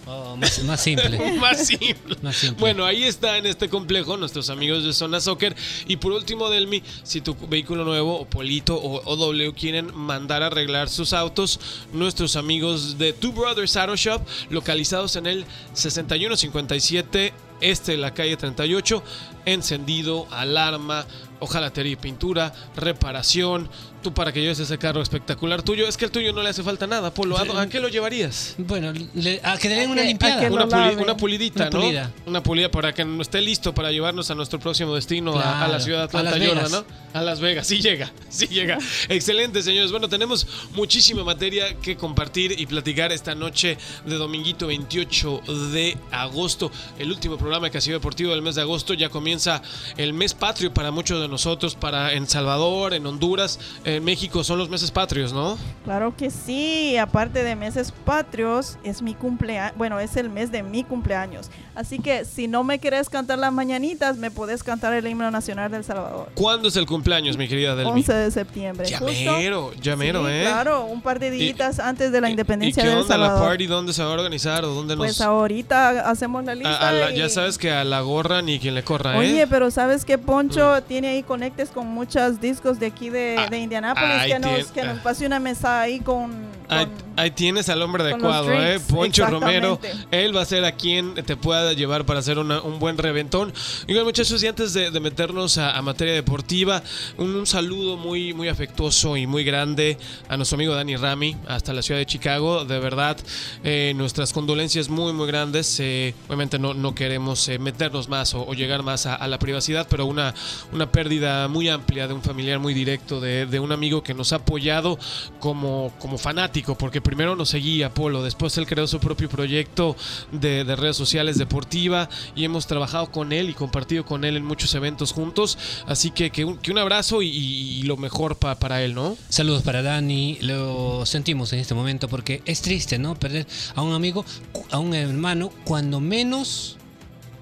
Oh, 0.07 0.37
más, 0.37 0.63
más 0.65 0.81
simple. 0.81 1.37
Más 1.39 1.67
simple. 1.67 2.17
Más 2.23 2.37
simple. 2.37 2.59
Bueno, 2.59 2.85
ahí 2.85 3.05
está 3.05 3.39
en 3.39 3.47
este 3.47 3.69
complejo 3.69 4.17
nuestros 4.17 4.51
amigos 4.51 4.83
de 4.85 4.93
Zona 4.93 5.21
Soccer. 5.21 5.55
Y 5.87 5.97
por 5.97 6.13
último, 6.13 6.51
Delmi, 6.51 6.83
si 7.05 7.21
tu 7.21 7.37
vehículo 7.49 7.85
nuevo 7.85 8.19
o 8.19 8.25
Polito 8.25 8.75
o, 8.75 9.01
o 9.05 9.17
W 9.17 9.53
quieren 9.55 9.95
mandar 9.95 10.43
a 10.43 10.47
arreglar 10.47 10.89
sus 10.89 11.13
autos, 11.13 11.61
nuestros 11.93 12.35
amigos 12.35 12.99
de 12.99 13.13
Two 13.13 13.33
Brothers 13.33 13.77
Auto 13.77 13.95
Shop, 13.95 14.21
localizados 14.51 15.15
en 15.17 15.27
el 15.27 15.45
6157 15.75 17.33
este 17.63 17.97
la 17.97 18.13
calle 18.13 18.37
38, 18.37 19.03
encendido, 19.47 20.27
alarma, 20.31 21.07
hojalatería 21.41 21.93
y 21.93 21.97
pintura, 21.97 22.53
reparación, 22.77 23.69
tú 24.03 24.13
para 24.13 24.33
que 24.33 24.41
lleves 24.41 24.59
ese 24.59 24.77
carro 24.79 25.01
espectacular 25.01 25.63
tuyo, 25.63 25.87
es 25.89 25.97
que 25.97 26.05
el 26.05 26.11
tuyo 26.11 26.33
no 26.33 26.43
le 26.43 26.51
hace 26.51 26.63
falta 26.63 26.87
nada, 26.87 27.15
Polo, 27.15 27.39
¿a, 27.39 27.63
a 27.63 27.69
qué 27.69 27.81
lo 27.81 27.89
llevarías? 27.89 28.55
Bueno, 28.59 28.93
le- 29.15 29.41
a 29.43 29.57
que 29.57 29.69
le 29.69 29.77
den 29.77 29.91
una 29.91 30.03
que- 30.03 30.09
limpiada. 30.09 30.41
que 30.41 30.51
Una, 30.51 30.65
puli- 30.67 30.71
lave. 30.91 30.97
una 31.03 31.17
pulidita, 31.17 31.61
Una 31.69 31.71
¿no? 31.71 31.81
pulida. 31.81 32.13
Una 32.27 32.43
pulida 32.43 32.71
para 32.71 32.93
que 32.93 33.05
no 33.05 33.23
esté 33.23 33.41
listo 33.41 33.73
para 33.75 33.91
llevarnos 33.93 34.31
a 34.31 34.35
nuestro 34.35 34.59
próximo 34.59 34.95
destino, 34.95 35.39
a- 35.39 35.65
a, 35.65 35.69
la 35.69 35.81
ciudad 35.81 36.11
de 36.11 36.19
Atlanta. 36.19 36.69
¿no? 36.69 36.85
A 37.15 37.21
Las 37.23 37.41
Vegas, 37.41 37.67
sí 37.67 37.81
llega, 37.81 38.13
sí 38.29 38.47
llega. 38.49 38.79
Excelente, 39.09 39.63
señores. 39.63 39.91
Bueno, 39.93 40.09
tenemos 40.09 40.47
muchísima 40.75 41.23
materia 41.25 41.75
que 41.81 41.97
compartir 41.97 42.59
y 42.59 42.67
platicar 42.67 43.13
esta 43.13 43.35
noche 43.35 43.79
de 44.05 44.15
dominguito 44.17 44.67
28 44.67 45.43
de 45.73 45.97
agosto, 46.11 46.71
el 46.99 47.11
último 47.11 47.37
programa 47.37 47.67
de 47.67 47.71
Casillo 47.71 47.97
Deportivo 47.97 48.31
del 48.33 48.43
mes 48.43 48.55
de 48.57 48.63
agosto. 48.63 48.95
Ya 48.95 49.09
comienza 49.09 49.63
el 49.97 50.13
mes 50.13 50.35
patrio 50.35 50.73
para 50.75 50.91
muchos 50.91 51.21
de 51.21 51.29
nosotros, 51.29 51.75
para 51.75 52.13
en 52.15 52.27
Salvador, 52.27 52.95
en 52.95 53.07
Honduras, 53.07 53.59
en 53.97 54.05
México, 54.05 54.43
son 54.45 54.59
los 54.59 54.69
meses 54.69 54.91
patrios, 54.91 55.33
¿no? 55.33 55.59
Claro 55.85 56.15
que 56.17 56.31
sí, 56.31 56.97
aparte 56.97 57.43
de 57.45 57.57
meses 57.57 57.93
patrios, 58.05 58.79
es 58.85 59.03
mi 59.03 59.15
cumpleaños, 59.15 59.77
bueno, 59.77 59.99
es 60.01 60.17
el 60.17 60.29
mes 60.31 60.51
de 60.53 60.63
mi 60.63 60.85
cumpleaños. 60.85 61.51
Así 61.75 61.99
que 61.99 62.25
si 62.25 62.49
no 62.49 62.65
me 62.65 62.79
querés 62.79 63.09
cantar 63.09 63.39
las 63.39 63.53
mañanitas, 63.53 64.17
me 64.17 64.31
podés 64.31 64.63
cantar 64.63 64.93
el 64.93 65.07
himno 65.07 65.31
nacional 65.31 65.71
del 65.71 65.85
Salvador. 65.85 66.29
¿Cuándo 66.35 66.69
es 66.69 66.77
el 66.77 66.87
cumpleaños, 66.87 67.37
mi 67.37 67.49
querida 67.49 67.75
Delmi? 67.75 67.93
11 68.01 68.13
de 68.15 68.31
septiembre. 68.31 68.87
Ya 68.89 68.99
justo. 68.99 69.33
mero, 69.39 69.73
ya 69.81 69.97
mero, 69.97 70.27
Sí, 70.27 70.33
¿eh? 70.33 70.43
Claro, 70.45 70.85
un 70.85 71.01
par 71.01 71.19
de 71.19 71.31
días 71.31 71.79
antes 71.81 72.13
de 72.13 72.21
la 72.21 72.29
¿Y- 72.29 72.33
independencia 72.33 72.83
¿Y 72.83 72.85
qué 72.85 72.91
del 72.91 72.99
onda 73.01 73.17
la 73.19 73.35
party? 73.41 73.67
¿Dónde 73.67 73.93
se 73.93 74.03
va 74.03 74.11
a 74.11 74.13
organizar 74.15 74.65
o 74.65 74.69
dónde 74.75 74.95
nos...? 74.97 75.07
Pues 75.07 75.21
ahorita 75.21 76.11
hacemos 76.11 76.45
la 76.45 76.55
lista. 76.55 76.77
A- 76.77 76.89
a 76.89 76.93
la- 76.93 77.11
y- 77.13 77.17
ya 77.19 77.29
sabes 77.29 77.59
que 77.59 77.71
a 77.71 77.85
la 77.85 78.01
gorra 78.03 78.43
ni 78.43 78.59
quien 78.59 78.75
le 78.75 78.83
corra, 78.85 79.15
¿eh? 79.15 79.19
Oye, 79.19 79.47
pero 79.47 79.71
sabes 79.71 80.05
que 80.05 80.19
Poncho 80.19 80.83
tiene 80.83 81.09
ahí 81.09 81.23
conectes 81.23 81.71
con 81.71 81.87
muchos 81.87 82.41
discos 82.41 82.79
de 82.79 82.87
aquí 82.87 83.09
de, 83.11 83.37
Ah, 83.39 83.47
de 83.49 83.59
Indianápolis 83.83 84.33
que, 84.33 84.39
nos, 84.39 84.73
que 84.73 84.83
nos 84.83 84.99
ah. 84.99 85.01
pase 85.03 85.27
una 85.27 85.41
mesa 85.41 85.81
ahí 85.81 86.01
con, 86.01 86.33
Ahí, 86.69 86.87
con- 86.87 87.12
ahí 87.17 87.31
tienes 87.31 87.69
al 87.69 87.83
hombre 87.83 88.03
adecuado, 88.03 88.53
¿eh? 88.53 88.81
Poncho 88.89 89.27
Romero. 89.27 89.79
Él 90.11 90.35
va 90.37 90.43
a 90.43 90.45
ser 90.45 90.65
a 90.65 90.73
quien 90.73 91.15
te 91.15 91.37
pueda 91.37 91.73
llevar 91.73 92.07
para 92.07 92.21
hacer 92.21 92.39
una- 92.39 92.61
un 92.63 92.79
buen 92.79 92.97
reventón. 92.99 93.53
Y 93.87 93.93
bueno, 93.93 94.05
muchachos, 94.07 94.43
y 94.43 94.47
antes 94.47 94.73
de, 94.73 94.91
de 94.91 95.01
meternos 95.01 95.59
a, 95.59 95.77
a 95.77 95.83
materia 95.83 96.15
deportiva, 96.15 96.83
un, 97.19 97.35
un 97.37 97.47
saludo 97.47 97.97
muy, 97.97 98.33
muy 98.33 98.49
afectuoso 98.49 99.17
y 99.17 99.27
muy 99.27 99.45
grande 99.45 99.99
a 100.29 100.37
nuestro 100.37 100.57
amigo 100.57 100.75
Dani 100.75 100.97
Rami, 100.97 101.37
hasta 101.49 101.73
la 101.73 101.83
ciudad 101.83 101.99
de 102.01 102.07
Chicago. 102.07 102.65
De 102.65 102.79
verdad, 102.79 103.17
eh, 103.65 103.93
nuestras 103.97 104.33
condolencias 104.33 104.89
muy, 104.89 105.13
muy 105.13 105.27
grandes. 105.27 105.79
Eh, 105.81 106.15
obviamente 106.29 106.59
no, 106.59 106.73
no 106.73 106.95
queremos 106.95 107.49
eh, 107.49 107.59
meternos 107.59 108.09
más 108.09 108.35
o, 108.35 108.47
o 108.47 108.55
llegar 108.55 108.83
más 108.83 109.07
a, 109.07 109.15
a 109.15 109.29
la 109.29 109.39
privacidad, 109.39 109.87
pero 109.91 110.07
una, 110.07 110.33
una 110.73 110.91
pérdida 110.91 111.49
muy 111.49 111.69
amplia 111.69 112.09
de 112.09 112.15
un 112.15 112.23
familiar 112.23 112.59
muy 112.59 112.73
directo, 112.73 113.21
de, 113.21 113.45
de 113.47 113.61
un 113.61 113.73
amigo 113.73 114.03
que 114.03 114.15
nos 114.15 114.33
ha 114.33 114.37
apoyado 114.37 114.99
como, 115.41 115.93
como 115.99 116.17
fanático, 116.17 116.79
porque 116.79 117.02
primero 117.03 117.37
nos 117.37 117.51
seguía 117.51 117.93
Polo, 117.95 118.23
después 118.23 118.57
él 118.59 118.67
creó 118.67 118.87
su 118.87 119.01
propio 119.01 119.29
proyecto 119.29 119.97
de, 120.31 120.65
de 120.65 120.77
redes 120.77 120.97
sociales 120.97 121.39
deportiva 121.39 122.09
y 122.35 122.45
hemos 122.45 122.67
trabajado 122.67 123.11
con 123.11 123.33
él 123.33 123.51
y 123.51 123.55
compartido 123.55 124.05
con 124.05 124.25
él 124.25 124.37
en 124.37 124.45
muchos 124.45 124.75
eventos 124.75 125.13
juntos. 125.13 125.59
Así 125.87 126.11
que, 126.11 126.31
que, 126.31 126.45
un, 126.45 126.79
abrazo 126.79 127.23
y, 127.23 127.83
lo 127.83 127.97
mejor 127.97 128.37
pa- 128.37 128.55
para 128.59 128.83
él, 128.83 128.95
¿no? 128.95 129.17
Saludos 129.29 129.63
para 129.63 129.83
Dani, 129.83 130.39
lo 130.41 131.05
sentimos 131.07 131.53
en 131.53 131.59
este 131.59 131.75
momento 131.75 132.09
porque 132.09 132.43
es 132.47 132.63
triste, 132.63 132.99
¿no? 132.99 133.15
Perder 133.15 133.47
a 133.75 133.83
un 133.83 133.93
amigo, 133.93 134.25
a 134.71 134.79
un 134.79 134.95
hermano, 134.95 135.51
cuando 135.65 136.01
menos 136.01 136.79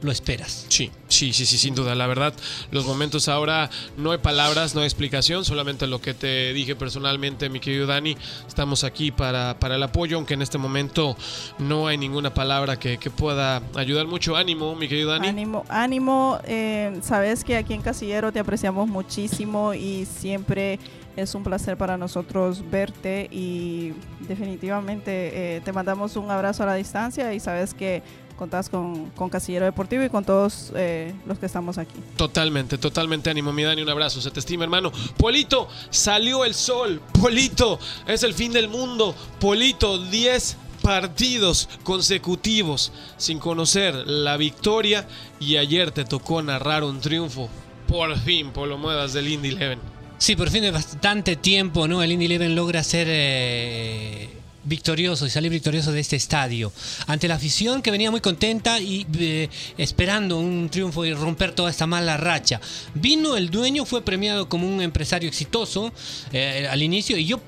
lo 0.02 0.11
esperas. 0.11 0.66
Sí, 0.69 0.90
sí, 1.09 1.33
sí, 1.33 1.47
sí, 1.47 1.59
sin 1.59 1.75
duda. 1.75 1.95
La 1.95 2.07
verdad, 2.07 2.33
los 2.71 2.87
momentos 2.87 3.28
ahora 3.28 3.71
no 3.97 4.12
hay 4.12 4.19
palabras, 4.19 4.75
no 4.75 4.80
hay 4.80 4.87
explicación, 4.87 5.45
solamente 5.45 5.87
lo 5.87 6.00
que 6.00 6.14
te 6.14 6.52
dije 6.52 6.75
personalmente, 6.76 7.49
mi 7.49 7.61
querido 7.61 7.87
Dani. 7.87 8.16
Estamos 8.47 8.85
aquí 8.85 9.11
para, 9.11 9.59
para 9.59 9.76
el 9.76 9.83
apoyo, 9.83 10.16
aunque 10.16 10.35
en 10.35 10.42
este 10.42 10.59
momento 10.59 11.16
no 11.59 11.87
hay 11.87 11.99
ninguna 11.99 12.33
palabra 12.33 12.78
que, 12.78 12.99
que 12.99 13.11
pueda 13.11 13.62
ayudar 13.75 14.07
mucho. 14.07 14.37
Ánimo, 14.37 14.75
mi 14.75 14.88
querido 14.88 15.11
Dani. 15.11 15.28
Ánimo, 15.28 15.64
ánimo. 15.69 16.38
eh, 16.45 16.99
sabes 17.02 17.45
que 17.45 17.57
aquí 17.57 17.75
en 17.75 17.83
Casillero 17.83 18.33
te 18.33 18.38
apreciamos 18.40 18.88
muchísimo 18.88 19.75
y 19.75 20.07
siempre 20.07 20.78
es 21.16 21.35
un 21.35 21.42
placer 21.42 21.76
para 21.76 21.97
nosotros 21.99 22.62
verte 22.71 23.28
y 23.30 23.92
definitivamente 24.28 25.57
eh, 25.57 25.61
te 25.64 25.73
mandamos 25.73 26.16
un 26.16 26.30
abrazo 26.30 26.62
a 26.62 26.66
la 26.66 26.75
distancia 26.75 27.35
y 27.35 27.40
sabes 27.40 27.75
que 27.75 28.02
contás 28.40 28.70
con, 28.70 29.11
con 29.11 29.28
Casillero 29.28 29.66
Deportivo 29.66 30.02
y 30.02 30.09
con 30.09 30.25
todos 30.25 30.73
eh, 30.75 31.12
los 31.26 31.38
que 31.38 31.44
estamos 31.44 31.76
aquí. 31.76 31.92
Totalmente, 32.16 32.78
totalmente 32.78 33.28
ánimo, 33.28 33.52
mi 33.52 33.64
Dani, 33.64 33.82
un 33.82 33.90
abrazo, 33.90 34.23
se 34.23 34.30
te 34.30 34.40
estima, 34.40 34.64
hermano. 34.64 34.90
Polito, 35.18 35.68
salió 35.90 36.47
el 36.47 36.54
sol. 36.54 37.02
Polito, 37.20 37.78
es 38.06 38.23
el 38.23 38.32
fin 38.32 38.50
del 38.50 38.68
mundo. 38.68 39.14
Polito, 39.38 39.99
10 39.99 40.56
partidos 40.80 41.68
consecutivos 41.85 42.94
sin 43.18 43.38
conocer 43.38 43.94
la 44.06 44.38
victoria 44.38 45.06
y 45.38 45.59
ayer 45.59 45.90
te 45.90 46.06
tocó 46.06 46.40
narrar 46.40 46.82
un 46.82 46.99
triunfo. 46.99 47.50
Por 47.87 48.18
fin, 48.20 48.52
por 48.52 48.68
lo 48.68 48.78
muevas 48.78 49.12
del 49.12 49.28
Indy 49.28 49.50
Eleven. 49.50 49.80
Sí, 50.16 50.35
por 50.35 50.49
fin 50.49 50.62
de 50.62 50.70
bastante 50.70 51.37
tiempo, 51.37 51.87
¿no? 51.87 52.02
El 52.02 52.12
Indy 52.12 52.25
Eleven 52.25 52.54
logra 52.54 52.82
ser 52.82 53.06
eh, 53.11 54.39
victorioso 54.64 55.26
y 55.26 55.30
salir 55.30 55.50
victorioso 55.50 55.92
de 55.92 56.00
este 56.00 56.16
estadio. 56.16 56.72
Ante 57.06 57.28
la 57.28 57.34
afición 57.34 57.82
que 57.82 57.90
venía 57.90 58.10
muy 58.10 58.20
contenta 58.20 58.80
y 58.80 59.06
eh, 59.18 59.48
esperando 59.78 60.38
un 60.38 60.68
triunfo 60.70 61.04
y 61.04 61.14
romper 61.14 61.52
toda 61.52 61.70
esta 61.70 61.86
mala 61.86 62.16
racha. 62.16 62.60
Vino 62.94 63.36
el 63.36 63.50
dueño, 63.50 63.84
fue 63.84 64.02
premiado 64.02 64.48
como 64.48 64.66
un 64.66 64.80
empresario 64.80 65.28
exitoso 65.28 65.92
eh, 66.32 66.68
al 66.70 66.82
inicio 66.82 67.16
y 67.16 67.26
yo 67.26 67.40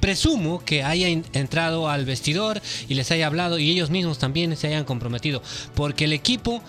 presumo 0.00 0.62
que 0.62 0.82
haya 0.82 1.08
entrado 1.08 1.88
al 1.88 2.04
vestidor 2.04 2.60
y 2.90 2.94
les 2.94 3.10
haya 3.10 3.26
hablado 3.26 3.58
y 3.58 3.70
ellos 3.70 3.88
mismos 3.88 4.18
también 4.18 4.54
se 4.54 4.66
hayan 4.66 4.84
comprometido. 4.84 5.42
Porque 5.74 6.04
el 6.04 6.12
equipo 6.12 6.62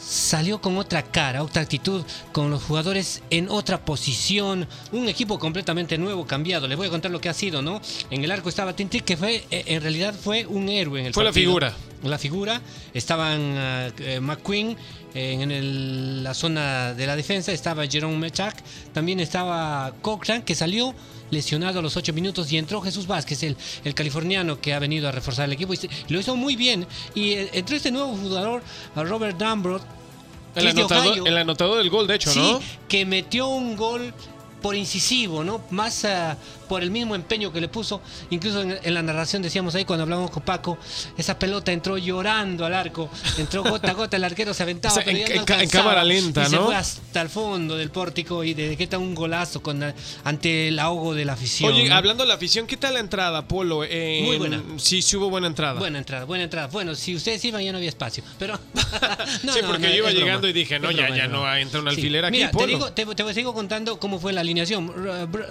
salió 0.00 0.60
con 0.60 0.78
otra 0.78 1.02
cara, 1.02 1.42
otra 1.42 1.62
actitud, 1.62 2.04
con 2.32 2.50
los 2.50 2.62
jugadores 2.62 3.22
en 3.30 3.48
otra 3.48 3.84
posición, 3.84 4.66
un 4.92 5.08
equipo 5.08 5.38
completamente 5.38 5.98
nuevo, 5.98 6.26
cambiado. 6.26 6.66
Les 6.66 6.76
voy 6.78 6.86
a 6.86 6.90
contar 6.90 7.10
lo 7.10 7.20
que 7.20 7.28
ha 7.28 7.34
sido, 7.34 7.62
¿no? 7.62 7.80
En 8.10 8.24
el 8.24 8.30
arco 8.30 8.48
estaba 8.48 8.74
Tintic, 8.74 9.04
que 9.04 9.16
fue, 9.16 9.44
eh, 9.50 9.64
en 9.66 9.82
realidad 9.82 10.14
fue 10.14 10.46
un 10.46 10.68
héroe 10.68 11.00
en 11.00 11.06
el 11.06 11.14
Fue 11.14 11.24
la 11.24 11.32
figura. 11.32 11.74
La 12.02 12.16
figura. 12.18 12.62
Estaban 12.94 13.56
ah, 13.58 13.88
eh, 13.98 14.20
McQueen 14.20 14.76
eh, 15.14 15.38
en 15.40 15.50
el- 15.50 16.24
la 16.24 16.32
zona 16.34 16.94
de 16.94 17.06
la 17.06 17.14
defensa, 17.16 17.52
estaba 17.52 17.86
Jerome 17.86 18.16
Mechak, 18.16 18.62
también 18.94 19.20
estaba 19.20 19.92
Cochran, 20.00 20.42
que 20.42 20.54
salió 20.54 20.94
lesionado 21.30 21.78
a 21.78 21.82
los 21.82 21.96
8 21.96 22.12
minutos 22.12 22.50
y 22.52 22.58
entró 22.58 22.80
Jesús 22.80 23.06
Vázquez, 23.06 23.42
el, 23.42 23.56
el 23.84 23.94
californiano 23.94 24.60
que 24.60 24.74
ha 24.74 24.78
venido 24.78 25.08
a 25.08 25.12
reforzar 25.12 25.46
el 25.46 25.52
equipo 25.52 25.74
y, 25.74 25.78
lo 26.08 26.20
hizo 26.20 26.36
muy 26.36 26.56
bien. 26.56 26.86
Y 27.14 27.32
eh, 27.32 27.50
entró 27.52 27.76
este 27.76 27.90
nuevo 27.90 28.16
jugador, 28.16 28.62
Robert 28.94 29.38
Dambrot, 29.38 29.82
El 30.54 30.68
anotador, 30.68 31.28
el 31.28 31.36
anotador 31.36 31.78
del 31.78 31.90
gol, 31.90 32.06
de 32.06 32.16
hecho, 32.16 32.30
Sí, 32.30 32.40
¿no? 32.40 32.60
que 32.88 33.04
metió 33.04 33.48
un 33.48 33.76
gol 33.76 34.12
por 34.60 34.74
incisivo, 34.76 35.42
¿no? 35.42 35.62
Más 35.70 36.04
ah, 36.04 36.36
por 36.70 36.84
el 36.84 36.92
mismo 36.92 37.16
empeño 37.16 37.52
que 37.52 37.60
le 37.60 37.66
puso. 37.66 38.00
Incluso 38.30 38.62
en, 38.62 38.78
en 38.80 38.94
la 38.94 39.02
narración 39.02 39.42
decíamos 39.42 39.74
ahí 39.74 39.84
cuando 39.84 40.04
hablábamos 40.04 40.30
con 40.30 40.44
Paco, 40.44 40.78
esa 41.18 41.36
pelota 41.36 41.72
entró 41.72 41.98
llorando 41.98 42.64
al 42.64 42.72
arco, 42.74 43.10
entró 43.38 43.64
gota 43.64 43.90
a 43.90 43.94
gota, 43.94 44.16
el 44.16 44.22
arquero 44.22 44.54
se 44.54 44.62
aventaba. 44.62 44.92
O 44.92 44.94
sea, 44.94 45.04
pero 45.04 45.18
en- 45.18 45.26
ya 45.44 45.56
no 45.56 45.62
en 45.62 45.68
cámara 45.68 46.04
lenta, 46.04 46.44
y 46.44 46.46
se 46.50 46.54
¿no? 46.56 46.66
fue 46.66 46.76
hasta 46.76 47.20
el 47.22 47.28
fondo 47.28 47.76
del 47.76 47.90
pórtico 47.90 48.44
y 48.44 48.54
de 48.54 48.76
que 48.76 48.84
está 48.84 48.98
un 48.98 49.16
golazo 49.16 49.60
con, 49.64 49.82
ante 50.22 50.68
el 50.68 50.78
ahogo 50.78 51.12
de 51.14 51.24
la 51.24 51.32
afición. 51.32 51.72
Oye, 51.72 51.88
¿no? 51.88 51.96
hablando 51.96 52.22
de 52.22 52.28
la 52.28 52.34
afición, 52.34 52.68
¿qué 52.68 52.76
tal 52.76 52.94
la 52.94 53.00
entrada, 53.00 53.48
Polo? 53.48 53.82
En- 53.82 54.24
Muy 54.24 54.38
buena. 54.38 54.62
Sí, 54.76 55.02
sí 55.02 55.16
hubo 55.16 55.28
buena 55.28 55.48
entrada. 55.48 55.80
Buena 55.80 55.98
entrada, 55.98 56.24
buena 56.24 56.44
entrada. 56.44 56.68
Bueno, 56.68 56.94
si 56.94 57.16
ustedes 57.16 57.44
iban 57.44 57.62
ya 57.64 57.72
no 57.72 57.78
había 57.78 57.88
espacio, 57.88 58.22
pero... 58.38 58.56
No, 59.42 59.52
sí, 59.52 59.60
no, 59.62 59.68
porque 59.68 59.88
yo 59.88 59.94
iba 59.96 60.08
es 60.08 60.14
broma. 60.14 60.26
llegando 60.26 60.48
y 60.48 60.52
dije, 60.52 60.78
no, 60.78 60.90
ya, 60.90 61.04
broma, 61.06 61.16
ya 61.16 61.26
no 61.28 61.56
entra 61.56 61.80
un 61.80 61.86
Sí. 61.90 61.96
alfiler 61.96 62.24
aquí, 62.24 62.36
Mira, 62.38 62.50
Polo. 62.50 62.64
te, 62.92 63.02
digo, 63.02 63.14
te, 63.14 63.24
te 63.24 63.34
sigo 63.34 63.54
contando 63.54 63.98
cómo 63.98 64.18
fue 64.20 64.32
la 64.32 64.40
alineación. 64.42 64.92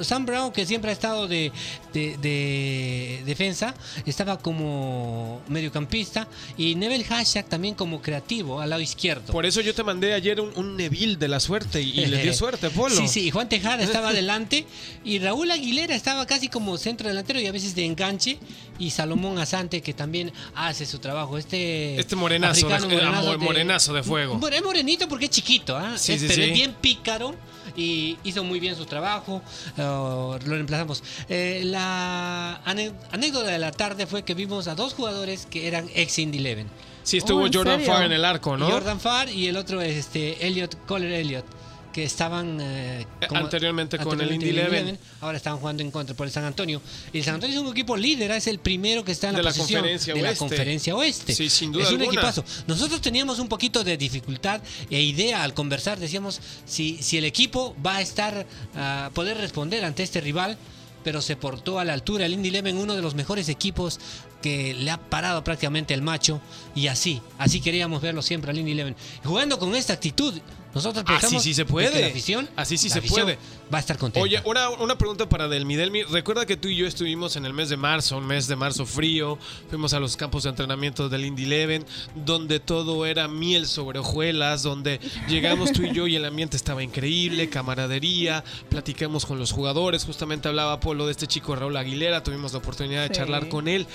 Sam 0.02 0.26
Brown, 0.26 0.52
que 0.52 0.66
siempre 0.66 0.92
ha 0.92 0.94
estado 0.94 1.09
de, 1.28 1.52
de- 1.94 2.18
de 2.18 3.22
defensa, 3.26 3.74
estaba 4.06 4.38
como 4.40 5.42
mediocampista. 5.48 6.28
Y 6.58 6.76
Neville 6.76 7.04
Hashtag 7.04 7.48
también 7.48 7.76
como 7.76 8.02
creativo 8.02 8.62
al 8.62 8.70
lado 8.72 8.82
izquierdo. 8.82 9.32
Por 9.34 9.46
eso 9.46 9.62
yo 9.62 9.74
te 9.74 9.84
mandé 9.84 10.14
ayer 10.14 10.40
un, 10.42 10.52
un 10.56 10.76
Neville 10.78 11.18
de 11.18 11.28
la 11.28 11.40
suerte 11.40 11.82
y, 11.82 12.00
y 12.00 12.06
le 12.06 12.22
dio 12.22 12.34
suerte, 12.34 12.70
Polo. 12.70 12.96
Sí, 12.96 13.08
sí, 13.08 13.32
Juan 13.32 13.50
Tejada 13.50 13.84
estaba 13.84 14.10
adelante 14.10 14.66
y 15.04 15.20
Raúl 15.20 15.52
Aguilera 15.52 15.96
estaba 15.96 16.26
casi 16.26 16.48
como 16.50 16.78
centro 16.78 17.08
delantero 17.08 17.40
y 17.40 17.48
a 17.48 17.52
veces 17.52 17.76
de 17.76 17.86
enganche 17.86 18.38
y 18.78 18.92
Salomón 18.92 19.38
Asante 19.40 19.82
que 19.82 19.94
también 19.94 20.32
hace 20.56 20.86
su 20.86 21.00
trabajo. 21.00 21.38
Este, 21.38 22.00
Este 22.00 22.16
morenazo, 22.16 22.68
de- 22.68 22.76
eh, 22.96 23.02
mo- 23.24 23.38
morenazo 23.40 23.94
de 23.94 24.04
fuego. 24.04 24.40
Es 24.52 24.64
morenito 24.64 25.08
porque 25.08 25.26
es 25.26 25.32
chiquito, 25.32 25.76
¿ah? 25.78 25.98
Sí, 25.98 26.14
Es- 26.14 26.22
sí, 26.22 26.28
pero 26.28 26.44
sí. 26.44 26.50
es 26.50 26.54
bien 26.54 26.74
pícaro 26.82 27.36
y 27.80 28.18
hizo 28.24 28.44
muy 28.44 28.60
bien 28.60 28.76
su 28.76 28.86
trabajo. 28.86 29.42
uh, 29.78 29.82
lo 29.82 30.38
reemplazamos. 30.40 31.02
Eh, 31.30 31.62
la 31.66 32.62
ane- 32.66 32.94
anécdota 33.12 33.48
de 33.50 33.60
la 33.60 33.72
tarde 33.72 34.06
fue 34.08 34.24
que 34.24 34.34
vimos 34.34 34.68
a 34.68 34.76
dos 34.76 34.94
jugadores 34.94 35.46
que 35.50 35.68
eran 35.68 35.90
ex 35.96 36.20
Indy 36.20 36.38
Eleven. 36.40 36.68
Sí, 37.04 37.18
estuvo 37.18 37.44
Oh, 37.44 37.48
¿en 37.48 37.54
Jordan 37.54 37.80
serio? 37.80 37.94
Farr 37.94 38.06
en 38.06 38.12
el 38.12 38.26
arco, 38.26 38.58
¿no? 38.58 38.70
Jordan 38.70 39.00
Farr 39.00 39.30
y 39.30 39.48
el 39.48 39.58
otro 39.58 39.82
es 39.82 39.96
este 39.96 40.46
Elliot, 40.46 40.86
Coller 40.86 41.12
Elliot, 41.14 41.46
que 41.94 42.04
estaban 42.04 42.60
eh, 42.62 43.06
Anteriormente 43.34 43.98
con 43.98 44.20
el 44.22 44.32
Indy 44.32 44.50
en 44.50 44.60
Eleven. 44.60 45.00
ahora 45.22 45.38
estaban 45.38 45.60
jugando 45.60 45.82
en 45.84 45.92
contra 45.92 46.16
por 46.16 46.28
el 46.28 46.32
San 46.32 46.44
Antonio. 46.44 46.82
Y 47.12 47.20
el 47.20 47.24
San 47.24 47.36
Antonio 47.36 47.56
es 47.58 47.62
un 47.66 47.72
equipo 47.72 47.98
líder, 47.98 48.32
es 48.32 48.48
el 48.48 48.60
primero 48.60 49.04
que 49.04 49.12
está 49.12 49.30
en 49.30 49.34
la, 49.34 49.40
De 49.40 49.44
la 49.44 49.50
posición 49.52 49.82
Conferencia 49.82 50.14
de 50.14 50.22
la 50.22 50.36
conferencia 50.36 50.96
oeste. 50.96 51.34
Sí, 51.34 51.50
sin 51.50 51.72
duda 51.72 51.84
es 51.84 51.90
un 51.90 52.02
alguna. 52.02 52.20
equipazo. 52.20 52.44
Nosotros 52.68 53.02
teníamos 53.02 53.40
un 53.40 53.48
poquito 53.48 53.84
de 53.84 53.98
dificultad 53.98 54.62
e 54.90 55.02
idea 55.02 55.44
al 55.44 55.54
conversar, 55.54 56.00
decíamos 56.00 56.42
si, 56.66 56.98
si 57.02 57.18
el 57.18 57.26
equipo 57.26 57.76
va 57.86 57.98
a 57.98 58.02
estar 58.02 58.46
a 58.76 59.10
poder 59.14 59.38
responder 59.38 59.84
ante 59.86 60.04
este 60.04 60.22
rival. 60.22 60.58
Pero 61.02 61.22
se 61.22 61.38
portó 61.38 61.80
a 61.80 61.86
la 61.86 61.94
altura. 61.94 62.26
El 62.26 62.34
Indy 62.34 62.50
Eleven, 62.50 62.76
uno 62.76 62.94
de 62.94 63.02
los 63.02 63.16
mejores 63.16 63.48
equipos 63.48 64.02
que 64.42 64.74
le 64.74 64.92
ha 64.92 64.98
parado 64.98 65.46
prácticamente 65.46 65.94
el 65.94 66.02
macho. 66.02 66.42
Y 66.76 66.88
así, 66.88 67.22
así 67.38 67.62
queríamos 67.62 68.02
verlo 68.02 68.22
siempre 68.22 68.52
al 68.52 68.58
Indy 68.60 68.74
Eleven. 68.74 68.98
Jugando 69.24 69.58
con 69.60 69.74
esta 69.76 69.94
actitud, 69.94 70.34
nosotros 70.74 71.04
Así 71.08 71.14
pensamos 71.20 71.44
sí 71.44 71.54
se 71.54 71.66
que 71.66 71.72
puede. 71.72 72.02
la 72.02 72.08
afición, 72.08 72.50
Así 72.56 72.78
sí 72.78 72.88
la 72.90 72.94
se 72.94 73.00
afición 73.00 73.24
puede. 73.26 73.38
Va 73.74 73.78
a 73.78 73.82
estar 73.82 73.98
contenta. 73.98 74.24
Oye, 74.24 74.42
una, 74.46 74.70
una 74.70 74.98
pregunta 74.98 75.28
para 75.28 75.48
Delmi. 75.48 75.76
Delmi, 75.76 76.04
recuerda 76.04 76.46
que 76.46 76.58
tú 76.58 76.68
y 76.68 76.76
yo 76.76 76.86
estuvimos 76.86 77.36
en 77.36 77.46
el 77.46 77.54
mes 77.54 77.70
de 77.70 77.78
marzo, 77.78 78.18
un 78.18 78.28
mes 78.28 78.48
de 78.48 78.56
marzo 78.56 78.86
frío. 78.86 79.38
Fuimos 79.70 79.94
a 79.94 80.00
los 80.00 80.16
campos 80.16 80.44
de 80.44 80.50
entrenamiento 80.52 81.10
del 81.10 81.26
Indy 81.26 81.44
Eleven, 81.46 81.86
donde 82.14 82.60
todo 82.60 83.06
era 83.08 83.28
miel 83.28 83.66
sobre 83.68 84.00
hojuelas, 84.00 84.62
donde 84.64 85.00
llegamos 85.28 85.72
tú 85.72 85.82
y 85.84 85.92
yo 85.92 86.06
y 86.08 86.16
el 86.16 86.26
ambiente 86.26 86.56
estaba 86.56 86.84
increíble, 86.84 87.50
camaradería, 87.50 88.44
platicamos 88.70 89.26
con 89.26 89.40
los 89.40 89.52
jugadores. 89.52 90.06
Justamente 90.06 90.48
hablaba 90.50 90.80
Polo 90.80 91.06
de 91.08 91.12
este 91.14 91.26
chico 91.28 91.56
Raúl 91.56 91.78
Aguilera, 91.78 92.24
tuvimos 92.24 92.52
la 92.54 92.60
oportunidad 92.60 93.02
de 93.04 93.08
Sí. 93.10 93.14
charlar 93.16 93.50
con 93.50 93.68
él. 93.68 93.88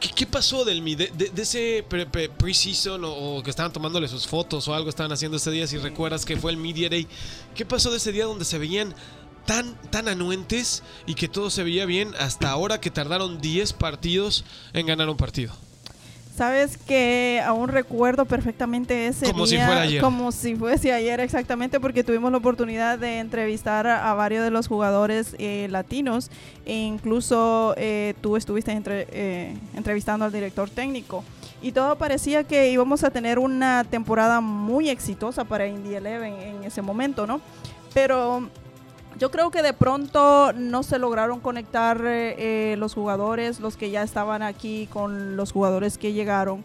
¿Qué, 0.00 0.26
pasó 0.26 0.64
Delmi? 0.64 0.94
De, 0.96 1.06
de, 1.08 1.42
ese 1.42 1.84
pre- 1.88 2.06
pre- 2.06 2.28
pre-season 2.28 3.04
o, 3.04 3.12
o 3.38 3.42
que 3.42 3.50
estaban 3.50 3.72
tomándole 3.72 4.06
sus 4.06 4.26
fotos 4.26 4.68
o 4.68 4.74
algo 4.74 4.90
estaban 4.90 5.12
haciendo 5.12 5.38
ese 5.38 5.50
día, 5.50 5.66
si 5.66 5.78
recuerdas 5.78 6.24
que 6.24 6.36
fue 6.36 6.50
el 6.50 6.56
Media 6.58 6.88
Day. 6.90 7.06
¿Qué 7.54 7.64
pasó 7.64 7.90
de 7.90 7.96
ese 7.96 8.12
día 8.12 8.26
donde 8.26 8.44
se 8.44 8.58
veían 8.58 8.94
tan, 9.46 9.80
tan 9.90 10.08
anuentes 10.08 10.82
y 11.06 11.14
que 11.14 11.28
todo 11.28 11.48
se 11.48 11.62
veía 11.62 11.86
bien 11.86 12.12
hasta 12.18 12.50
ahora 12.50 12.80
que 12.80 12.90
tardaron 12.90 13.40
10 13.40 13.72
partidos 13.72 14.44
en 14.74 14.86
ganar 14.86 15.08
un 15.08 15.16
partido? 15.16 15.54
Sabes 16.34 16.76
que 16.78 17.40
aún 17.46 17.68
recuerdo 17.68 18.24
perfectamente 18.24 19.06
ese 19.06 19.26
Como 19.30 19.46
si 19.46 19.54
día, 19.54 19.66
fuera 19.66 19.82
ayer. 19.82 20.00
como 20.00 20.32
si 20.32 20.56
fuese 20.56 20.92
ayer 20.92 21.20
exactamente, 21.20 21.78
porque 21.78 22.02
tuvimos 22.02 22.32
la 22.32 22.38
oportunidad 22.38 22.98
de 22.98 23.20
entrevistar 23.20 23.86
a, 23.86 24.10
a 24.10 24.14
varios 24.14 24.42
de 24.42 24.50
los 24.50 24.66
jugadores 24.66 25.36
eh, 25.38 25.68
latinos 25.70 26.32
e 26.66 26.74
incluso 26.74 27.74
eh, 27.76 28.14
tú 28.20 28.36
estuviste 28.36 28.72
entre- 28.72 29.06
eh, 29.12 29.56
entrevistando 29.76 30.24
al 30.24 30.32
director 30.32 30.68
técnico. 30.68 31.22
Y 31.62 31.70
todo 31.70 31.96
parecía 31.96 32.42
que 32.42 32.68
íbamos 32.68 33.04
a 33.04 33.10
tener 33.10 33.38
una 33.38 33.84
temporada 33.88 34.40
muy 34.40 34.90
exitosa 34.90 35.44
para 35.44 35.68
Indy 35.68 35.94
Eleven 35.94 36.34
en 36.34 36.64
ese 36.64 36.82
momento, 36.82 37.28
¿no? 37.28 37.40
Pero 37.94 38.48
yo 39.18 39.30
creo 39.30 39.50
que 39.50 39.62
de 39.62 39.72
pronto 39.72 40.52
no 40.52 40.82
se 40.82 40.98
lograron 40.98 41.40
conectar 41.40 42.00
eh, 42.04 42.72
eh, 42.72 42.76
los 42.76 42.94
jugadores, 42.94 43.60
los 43.60 43.76
que 43.76 43.90
ya 43.90 44.02
estaban 44.02 44.42
aquí 44.42 44.88
con 44.92 45.36
los 45.36 45.52
jugadores 45.52 45.98
que 45.98 46.12
llegaron. 46.12 46.64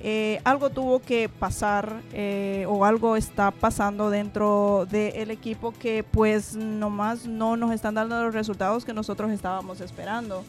Eh, 0.00 0.40
algo 0.44 0.70
tuvo 0.70 1.00
que 1.00 1.28
pasar 1.28 2.02
eh, 2.12 2.64
o 2.68 2.84
algo 2.84 3.16
está 3.16 3.50
pasando 3.50 4.10
dentro 4.10 4.86
del 4.88 5.32
equipo 5.32 5.72
que 5.72 6.04
pues 6.04 6.54
nomás 6.54 7.26
no 7.26 7.56
nos 7.56 7.72
están 7.72 7.94
dando 7.94 8.22
los 8.22 8.32
resultados 8.32 8.84
que 8.84 8.92
nosotros 8.92 9.30
estábamos 9.32 9.80
esperando. 9.80 10.44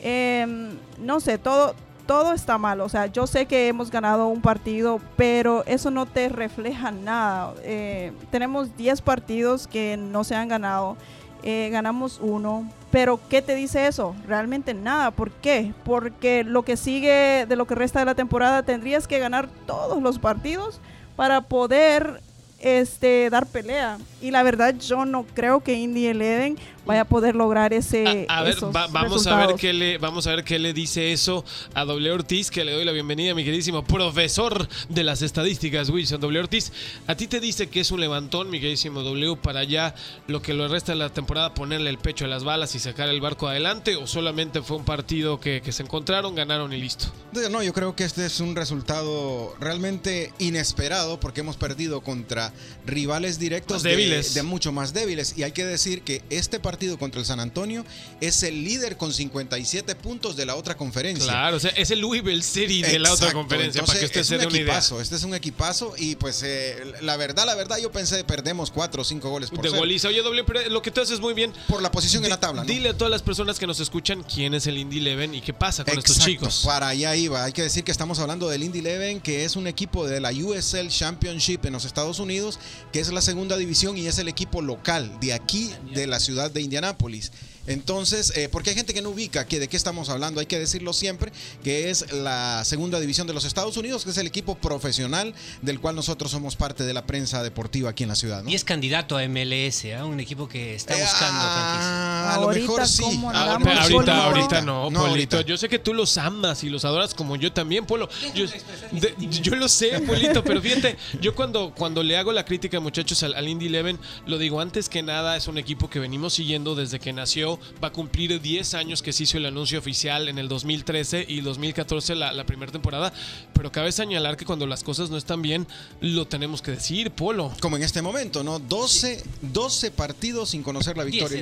Em, 0.00 0.70
no 1.00 1.18
sé, 1.18 1.38
todo, 1.38 1.74
todo 2.06 2.32
está 2.32 2.58
mal. 2.58 2.80
O 2.80 2.88
sea, 2.88 3.06
yo 3.06 3.26
sé 3.26 3.46
que 3.46 3.68
hemos 3.68 3.90
ganado 3.90 4.28
un 4.28 4.40
partido, 4.40 5.00
pero 5.16 5.64
eso 5.66 5.90
no 5.90 6.06
te 6.06 6.28
refleja 6.28 6.90
nada. 6.90 7.54
Eh, 7.62 8.12
tenemos 8.30 8.76
10 8.76 9.00
partidos 9.02 9.66
que 9.66 9.96
no 9.96 10.24
se 10.24 10.34
han 10.34 10.48
ganado. 10.48 10.96
Eh, 11.42 11.68
ganamos 11.70 12.20
uno, 12.22 12.66
pero 12.90 13.20
¿qué 13.28 13.42
te 13.42 13.54
dice 13.54 13.86
eso? 13.86 14.14
Realmente 14.26 14.72
nada. 14.72 15.10
¿Por 15.10 15.30
qué? 15.30 15.74
Porque 15.84 16.42
lo 16.42 16.62
que 16.62 16.78
sigue 16.78 17.44
de 17.46 17.56
lo 17.56 17.66
que 17.66 17.74
resta 17.74 17.98
de 17.98 18.06
la 18.06 18.14
temporada 18.14 18.62
tendrías 18.62 19.06
que 19.06 19.18
ganar 19.18 19.48
todos 19.66 20.02
los 20.02 20.18
partidos 20.18 20.80
para 21.16 21.42
poder 21.42 22.22
este, 22.60 23.28
dar 23.28 23.46
pelea. 23.46 23.98
Y 24.22 24.30
la 24.30 24.42
verdad, 24.42 24.74
yo 24.74 25.04
no 25.04 25.24
creo 25.34 25.60
que 25.60 25.74
Indy 25.74 26.06
Eleven 26.06 26.56
vaya 26.86 27.02
a 27.02 27.04
poder 27.04 27.34
lograr 27.34 27.72
ese. 27.72 28.26
A, 28.28 28.38
a 28.40 28.42
ver, 28.42 28.54
esos 28.56 28.74
va- 28.74 28.86
vamos 28.88 29.26
a 29.26 29.36
ver 29.46 29.56
qué 29.56 29.72
le 29.72 29.98
vamos 29.98 30.26
a 30.26 30.30
ver 30.34 30.44
qué 30.44 30.58
le 30.58 30.72
dice 30.72 31.12
eso 31.12 31.44
a 31.74 31.84
W 31.84 32.10
Ortiz, 32.12 32.50
que 32.50 32.64
le 32.64 32.72
doy 32.72 32.84
la 32.84 32.92
bienvenida, 32.92 33.34
mi 33.34 33.44
queridísimo 33.44 33.84
profesor 33.84 34.68
de 34.88 35.04
las 35.04 35.22
estadísticas, 35.22 35.90
Wilson 35.90 36.20
W 36.20 36.40
Ortiz. 36.40 36.72
A 37.06 37.14
ti 37.14 37.26
te 37.26 37.40
dice 37.40 37.68
que 37.68 37.80
es 37.80 37.90
un 37.90 38.00
levantón, 38.00 38.50
mi 38.50 38.58
queridísimo 38.60 39.02
W, 39.02 39.36
para 39.36 39.64
ya 39.64 39.94
lo 40.26 40.42
que 40.42 40.54
lo 40.54 40.68
resta 40.68 40.92
de 40.92 40.98
la 40.98 41.08
temporada 41.10 41.54
ponerle 41.54 41.90
el 41.90 41.98
pecho 41.98 42.24
a 42.24 42.28
las 42.28 42.44
balas 42.44 42.74
y 42.74 42.78
sacar 42.78 43.08
el 43.08 43.20
barco 43.20 43.48
adelante, 43.48 43.96
o 43.96 44.06
solamente 44.06 44.62
fue 44.62 44.76
un 44.76 44.84
partido 44.84 45.40
que, 45.40 45.62
que 45.62 45.72
se 45.72 45.82
encontraron, 45.82 46.34
ganaron 46.34 46.72
y 46.72 46.80
listo. 46.80 47.06
No, 47.50 47.62
yo 47.62 47.72
creo 47.72 47.96
que 47.96 48.04
este 48.04 48.26
es 48.26 48.40
un 48.40 48.54
resultado 48.56 49.54
realmente 49.60 50.32
inesperado 50.38 51.18
porque 51.20 51.40
hemos 51.40 51.56
perdido 51.56 52.00
contra 52.02 52.52
rivales 52.86 53.38
directos 53.38 53.76
Más 53.76 53.82
de- 53.82 53.90
débiles. 53.90 54.34
De, 54.34 54.42
mucho 54.42 54.72
más 54.72 54.92
débiles. 54.92 55.36
Y 55.38 55.42
hay 55.42 55.52
que 55.52 55.64
decir 55.64 56.02
que 56.02 56.22
este 56.30 56.60
partido 56.60 56.73
contra 56.98 57.20
el 57.20 57.26
San 57.26 57.40
Antonio 57.40 57.84
es 58.20 58.42
el 58.42 58.64
líder 58.64 58.96
con 58.96 59.12
57 59.12 59.94
puntos 59.96 60.36
de 60.36 60.46
la 60.46 60.56
otra 60.56 60.76
conferencia. 60.76 61.24
Claro, 61.24 61.56
o 61.56 61.60
sea, 61.60 61.70
es 61.70 61.90
el 61.90 62.00
Louisville 62.00 62.42
City 62.42 62.82
de 62.82 62.98
la 62.98 63.12
otra 63.12 63.32
conferencia, 63.32 63.80
entonces, 63.80 63.86
para 63.86 64.00
que 64.00 64.06
usted 64.06 64.20
es 64.20 64.26
se 64.26 64.34
un 64.36 64.54
idea. 64.54 64.62
equipazo, 64.62 65.00
Este 65.00 65.16
es 65.16 65.24
un 65.24 65.34
equipazo 65.34 65.94
y 65.96 66.16
pues 66.16 66.42
eh, 66.44 66.94
la 67.02 67.16
verdad, 67.16 67.46
la 67.46 67.54
verdad 67.54 67.78
yo 67.78 67.90
pensé 67.90 68.24
perdemos 68.24 68.70
4 68.70 69.02
o 69.02 69.04
5 69.04 69.30
goles 69.30 69.50
por 69.50 69.62
De 69.64 69.70
goliza. 69.70 70.08
Oye, 70.08 70.22
pero 70.46 70.68
lo 70.68 70.82
que 70.82 70.90
tú 70.90 71.00
haces 71.00 71.20
muy 71.20 71.34
bien. 71.34 71.52
Por 71.68 71.82
la 71.82 71.90
posición 71.90 72.24
en 72.24 72.30
la 72.30 72.40
tabla, 72.40 72.62
¿no? 72.62 72.68
Dile 72.68 72.90
a 72.90 72.96
todas 72.96 73.10
las 73.10 73.22
personas 73.22 73.58
que 73.58 73.66
nos 73.66 73.80
escuchan 73.80 74.22
quién 74.22 74.54
es 74.54 74.66
el 74.66 74.78
Indy 74.78 74.98
Eleven 74.98 75.34
y 75.34 75.40
qué 75.40 75.54
pasa 75.54 75.84
con 75.84 75.98
estos 75.98 76.18
chicos. 76.18 76.62
Para 76.64 76.88
allá 76.88 77.14
iba. 77.16 77.44
Hay 77.44 77.52
que 77.52 77.62
decir 77.62 77.84
que 77.84 77.92
estamos 77.92 78.18
hablando 78.18 78.48
del 78.48 78.62
Indy 78.62 78.80
Eleven, 78.80 79.20
que 79.20 79.44
es 79.44 79.56
un 79.56 79.66
equipo 79.66 80.06
de 80.06 80.20
la 80.20 80.30
USL 80.30 80.88
Championship 80.88 81.64
en 81.64 81.72
los 81.72 81.84
Estados 81.84 82.18
Unidos, 82.18 82.58
que 82.92 83.00
es 83.00 83.12
la 83.12 83.22
segunda 83.22 83.56
división 83.56 83.96
y 83.96 84.06
es 84.06 84.18
el 84.18 84.28
equipo 84.28 84.62
local 84.62 85.18
de 85.20 85.32
aquí, 85.32 85.72
de 85.92 86.06
la 86.06 86.20
ciudad 86.20 86.50
de 86.50 86.62
Indianápolis. 86.64 87.30
Entonces, 87.66 88.32
eh, 88.36 88.48
porque 88.50 88.70
hay 88.70 88.76
gente 88.76 88.92
que 88.94 89.02
no 89.02 89.10
ubica 89.10 89.46
que 89.46 89.58
de 89.58 89.68
qué 89.68 89.76
estamos 89.76 90.08
hablando, 90.10 90.40
hay 90.40 90.46
que 90.46 90.58
decirlo 90.58 90.92
siempre, 90.92 91.32
que 91.62 91.90
es 91.90 92.12
la 92.12 92.62
segunda 92.64 93.00
división 93.00 93.26
de 93.26 93.32
los 93.34 93.44
Estados 93.44 93.76
Unidos, 93.76 94.04
que 94.04 94.10
es 94.10 94.18
el 94.18 94.26
equipo 94.26 94.54
profesional 94.56 95.34
del 95.62 95.80
cual 95.80 95.96
nosotros 95.96 96.30
somos 96.30 96.56
parte 96.56 96.84
de 96.84 96.92
la 96.94 97.06
prensa 97.06 97.42
deportiva 97.42 97.90
aquí 97.90 98.02
en 98.02 98.10
la 98.10 98.14
ciudad. 98.16 98.42
¿no? 98.42 98.50
Y 98.50 98.54
es 98.54 98.64
candidato 98.64 99.16
a 99.16 99.22
MLS, 99.28 99.86
¿ah? 99.98 100.04
un 100.04 100.20
equipo 100.20 100.48
que 100.48 100.74
está 100.74 100.94
Eh, 100.98 101.02
buscando 101.02 101.40
ah, 101.40 102.34
a 102.34 102.36
lo 102.36 102.42
Ahorita, 102.44 102.60
mejor 102.66 102.86
sí. 102.88 103.02
¿cómo 103.02 103.30
A 103.30 103.32
lo 103.32 103.38
andamos, 103.38 103.64
mejor 103.68 103.86
sí, 103.86 103.92
ahorita, 103.94 104.12
Polo? 104.12 104.22
ahorita 104.36 104.60
no, 104.60 104.90
No, 104.90 105.00
Polito. 105.00 105.36
ahorita. 105.36 105.40
Yo 105.42 105.56
sé 105.56 105.68
que 105.68 105.78
tú 105.78 105.94
los 105.94 106.18
amas 106.18 106.62
y 106.64 106.68
los 106.68 106.84
adoras 106.84 107.14
como 107.14 107.36
yo 107.36 107.52
también, 107.52 107.86
Polo. 107.86 108.08
Yo, 108.34 108.46
de- 108.92 109.14
yo 109.42 109.54
lo 109.56 109.68
sé, 109.68 110.00
Polito, 110.00 110.44
pero 110.44 110.60
fíjate, 110.60 110.96
yo 111.20 111.34
cuando, 111.34 111.72
cuando 111.74 112.02
le 112.02 112.16
hago 112.16 112.32
la 112.32 112.44
crítica, 112.44 112.78
muchachos, 112.80 113.22
al, 113.22 113.34
al 113.34 113.48
Indy 113.48 113.66
Eleven, 113.66 113.98
lo 114.26 114.38
digo 114.38 114.60
antes 114.60 114.88
que 114.88 115.02
nada, 115.02 115.36
es 115.36 115.48
un 115.48 115.58
equipo 115.58 115.88
que 115.88 115.98
venimos 115.98 116.34
siguiendo 116.34 116.74
desde 116.74 116.98
que 117.00 117.12
nació. 117.12 117.53
Va 117.82 117.88
a 117.88 117.92
cumplir 117.92 118.40
10 118.40 118.74
años 118.74 119.02
que 119.02 119.12
se 119.12 119.24
hizo 119.24 119.36
el 119.38 119.46
anuncio 119.46 119.78
oficial 119.78 120.28
en 120.28 120.38
el 120.38 120.48
2013 120.48 121.24
y 121.28 121.40
2014 121.40 122.14
la, 122.14 122.32
la 122.32 122.44
primera 122.46 122.70
temporada. 122.72 123.12
Pero 123.52 123.70
cabe 123.72 123.92
señalar 123.92 124.36
que 124.36 124.44
cuando 124.44 124.66
las 124.66 124.82
cosas 124.84 125.10
no 125.10 125.16
están 125.16 125.42
bien, 125.42 125.66
lo 126.00 126.26
tenemos 126.26 126.62
que 126.62 126.72
decir, 126.72 127.10
Polo. 127.10 127.52
Como 127.60 127.76
en 127.76 127.82
este 127.82 128.02
momento, 128.02 128.42
¿no? 128.44 128.58
12, 128.58 129.22
12 129.42 129.90
partidos 129.90 130.50
sin 130.50 130.62
conocer 130.62 130.96
la 130.96 131.04
victoria. 131.04 131.40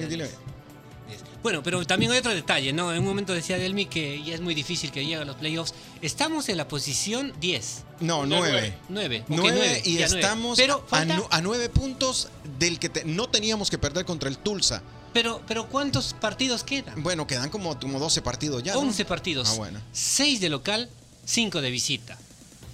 Bueno, 1.42 1.60
pero 1.64 1.84
también 1.84 2.12
hay 2.12 2.18
otro 2.18 2.32
detalle, 2.32 2.72
¿no? 2.72 2.92
En 2.92 3.00
un 3.00 3.04
momento 3.04 3.34
decía 3.34 3.58
Delmi 3.58 3.86
que 3.86 4.22
ya 4.22 4.32
es 4.32 4.40
muy 4.40 4.54
difícil 4.54 4.92
que 4.92 5.00
llegue 5.04 5.16
a 5.16 5.24
los 5.24 5.34
playoffs. 5.34 5.74
Estamos 6.00 6.48
en 6.48 6.56
la 6.56 6.68
posición 6.68 7.32
10, 7.40 7.82
No, 7.98 8.20
Ya 8.22 8.38
9. 8.38 8.74
9. 8.88 9.24
9 9.26 9.82
y 9.84 9.98
estamos 9.98 10.56
Pero, 10.56 10.84
a, 10.86 10.88
falta- 10.88 11.16
nu- 11.16 11.26
a 11.30 11.40
9 11.40 11.68
puntos 11.68 12.28
del 12.60 12.78
que 12.78 12.88
te- 12.90 13.04
no 13.04 13.28
teníamos 13.28 13.70
que 13.70 13.78
perder 13.78 14.04
contra 14.04 14.28
el 14.28 14.38
Tulsa. 14.38 14.82
Pero, 15.12 15.42
pero 15.46 15.68
¿cuántos 15.68 16.14
partidos 16.14 16.64
quedan? 16.64 17.02
Bueno, 17.02 17.26
quedan 17.26 17.50
como, 17.50 17.78
como 17.78 17.98
12 17.98 18.22
partidos 18.22 18.62
ya. 18.62 18.74
¿no? 18.74 18.80
11 18.80 19.04
partidos. 19.04 19.48
Ah, 19.50 19.54
bueno. 19.54 19.80
6 19.92 20.40
de 20.40 20.48
local, 20.48 20.90
5 21.24 21.60
de 21.60 21.70
visita. 21.70 22.18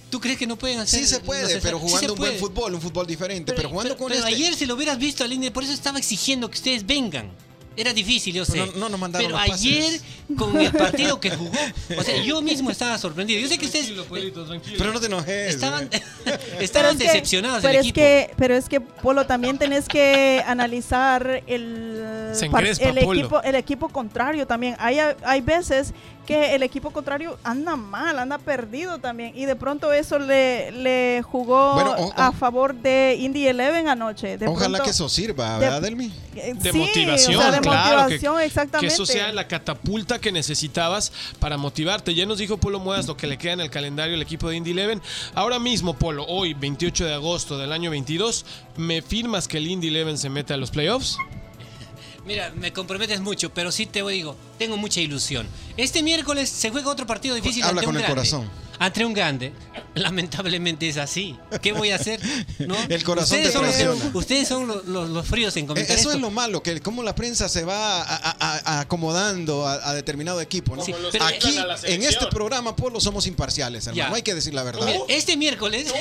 ¿Tú 0.09 0.19
crees 0.19 0.37
que 0.37 0.47
no 0.47 0.57
pueden 0.57 0.79
hacer 0.79 1.01
Sí 1.01 1.05
se 1.05 1.19
puede, 1.19 1.59
pero 1.61 1.79
jugando 1.79 2.13
un 2.13 2.19
buen 2.19 2.37
fútbol, 2.37 2.73
un 2.73 2.81
fútbol 2.81 3.05
diferente. 3.05 3.53
Pero, 3.53 3.69
jugando 3.69 3.95
con 3.95 4.07
pero 4.07 4.25
este. 4.25 4.33
ayer 4.33 4.55
si 4.55 4.65
lo 4.65 4.73
hubieras 4.73 4.97
visto 4.97 5.23
al 5.23 5.31
Indy, 5.31 5.51
por 5.51 5.63
eso 5.63 5.73
estaba 5.73 5.99
exigiendo 5.99 6.49
que 6.49 6.57
ustedes 6.57 6.85
vengan. 6.85 7.31
Era 7.79 7.93
difícil, 7.93 8.33
yo 8.33 8.45
sé. 8.45 8.53
Pero 8.53 8.65
no- 8.67 8.71
no 8.79 8.89
nos 8.89 8.99
mandaron 8.99 9.27
Pero 9.31 9.39
los 9.39 9.51
ayer, 9.55 9.99
con 10.37 10.59
el 10.59 10.71
partido 10.71 11.19
que 11.19 11.31
jugó, 11.31 11.51
o 11.97 12.03
sea, 12.03 12.21
yo 12.23 12.41
mismo 12.41 12.69
estaba 12.71 12.97
sorprendido. 12.97 13.39
Yo 13.39 13.47
sé 13.47 13.57
que 13.57 13.65
ustedes 13.65 13.85
Tranquilo, 13.85 14.05
Polito, 14.07 14.45
tranquilo. 14.45 14.75
Pero 14.77 14.93
no 14.93 14.99
te 14.99 15.05
enojes. 15.07 15.55
estaban, 15.55 15.89
estaban 16.59 16.69
Pero 16.69 16.89
es 16.89 16.97
que- 16.97 17.03
decepcionados 17.05 17.61
del 17.63 17.69
pero 17.71 17.79
es 17.79 17.85
equipo. 17.85 17.95
que 17.95 18.31
pero 18.37 18.55
es 18.55 18.67
que 18.69 18.81
Polo 18.81 19.25
también 19.25 19.57
tenés 19.57 19.87
que 19.87 20.43
analizar 20.45 21.43
el 21.47 22.33
el 22.79 22.97
equipo 22.97 23.41
el 23.41 23.55
equipo 23.55 23.89
contrario 23.89 24.45
también 24.45 24.75
hay 24.79 24.97
hay 25.23 25.41
veces 25.41 25.93
que 26.27 26.53
el 26.53 26.61
equipo 26.61 26.91
contrario 26.91 27.39
anda 27.43 27.75
mal 27.75 28.19
anda 28.19 28.37
perdido 28.37 28.99
también 28.99 29.31
y 29.35 29.45
de 29.45 29.55
pronto 29.55 29.91
eso 29.91 30.19
le, 30.19 30.71
le 30.71 31.23
jugó 31.23 31.73
Bueno, 31.73 31.91
o- 31.97 32.07
o- 32.09 32.13
a 32.15 32.31
favor 32.31 32.75
de 32.75 33.17
Indy 33.19 33.47
Eleven 33.47 33.87
anoche 33.87 34.37
de 34.37 34.47
Ojalá 34.47 34.67
pronto- 34.77 34.83
que 34.83 34.89
eso 34.91 35.09
sirva, 35.09 35.53
de- 35.53 35.59
¿verdad, 35.59 35.81
Delmi? 35.81 36.11
eh, 36.35 36.53
de 36.55 36.71
sí, 36.71 36.77
motivación, 36.77 37.35
o 37.35 37.41
sea, 37.41 37.51
de 37.51 37.61
claro, 37.71 37.97
que- 37.97 38.03
motivación 38.03 38.37
que, 38.37 38.45
exactamente 38.45 38.93
eso 38.93 39.05
sea 39.05 39.31
la 39.31 39.47
catapulta 39.47 40.19
que 40.19 40.31
necesitabas 40.31 41.11
para 41.39 41.57
motivarte. 41.57 42.13
Ya 42.15 42.25
nos 42.25 42.37
dijo 42.37 42.57
Polo 42.57 42.79
Muedas 42.79 43.07
lo 43.07 43.15
que 43.17 43.27
le 43.27 43.37
queda 43.37 43.53
en 43.53 43.61
el 43.61 43.69
calendario 43.69 44.15
al 44.15 44.21
equipo 44.21 44.49
de 44.49 44.57
Indy 44.57 44.71
Eleven. 44.71 45.01
Ahora 45.35 45.59
mismo, 45.59 45.95
Polo, 45.97 46.25
hoy, 46.27 46.53
28 46.53 47.05
de 47.05 47.13
agosto 47.13 47.57
del 47.57 47.71
año 47.71 47.91
22, 47.91 48.45
¿me 48.77 49.01
firmas 49.01 49.47
que 49.47 49.57
el 49.57 49.67
Indy 49.67 49.87
Eleven 49.89 50.17
se 50.17 50.29
mete 50.29 50.53
a 50.53 50.57
los 50.57 50.71
playoffs? 50.71 51.17
Mira, 52.25 52.51
me 52.55 52.71
comprometes 52.73 53.21
mucho, 53.21 53.51
pero 53.53 53.71
sí 53.71 53.85
te 53.85 54.03
digo, 54.07 54.35
tengo 54.57 54.77
mucha 54.77 54.99
ilusión. 55.01 55.47
Este 55.77 56.03
miércoles 56.03 56.49
se 56.49 56.69
juega 56.69 56.89
otro 56.91 57.07
partido 57.07 57.33
difícil 57.35 57.63
Habla 57.63 57.81
ante 57.81 57.85
con 57.85 57.95
un 57.95 58.01
el 58.01 58.07
grande. 58.07 58.29
corazón. 58.29 58.68
Ante 58.79 59.05
un 59.05 59.13
grande. 59.13 59.51
Lamentablemente 59.95 60.87
es 60.87 60.97
así. 60.97 61.37
¿Qué 61.61 61.73
voy 61.73 61.91
a 61.91 61.95
hacer? 61.95 62.19
¿No? 62.59 62.75
El 62.89 63.03
corazón 63.03 63.39
ustedes 63.39 63.47
te 63.47 63.73
son 63.75 63.87
los, 63.87 64.05
ustedes 64.15 64.47
son 64.47 64.67
los, 64.67 64.85
los- 64.85 65.09
los 65.09 65.27
fríos 65.27 65.55
en 65.57 65.67
comentar 65.67 65.91
Eso 65.97 66.09
esto. 66.09 66.13
es 66.13 66.21
lo 66.21 66.31
malo, 66.31 66.63
que 66.63 66.79
como 66.81 67.03
la 67.03 67.13
prensa 67.13 67.49
se 67.49 67.65
va 67.65 68.01
a- 68.01 68.15
a- 68.15 68.37
a- 68.39 68.57
a- 68.77 68.79
acomodando 68.81 69.67
a, 69.67 69.89
a 69.89 69.93
determinado 69.93 70.39
equipo. 70.41 70.75
¿no? 70.75 70.83
Sí, 70.83 70.93
Aquí, 71.19 71.57
en 71.83 72.03
este 72.03 72.25
programa, 72.27 72.75
Polo, 72.75 72.99
somos 72.99 73.27
imparciales, 73.27 73.87
hermano. 73.87 74.09
Ya. 74.09 74.15
Hay 74.15 74.21
que 74.23 74.33
decir 74.33 74.53
la 74.53 74.63
verdad. 74.63 74.85
Mira, 74.85 74.99
este 75.09 75.35
miércoles, 75.37 75.91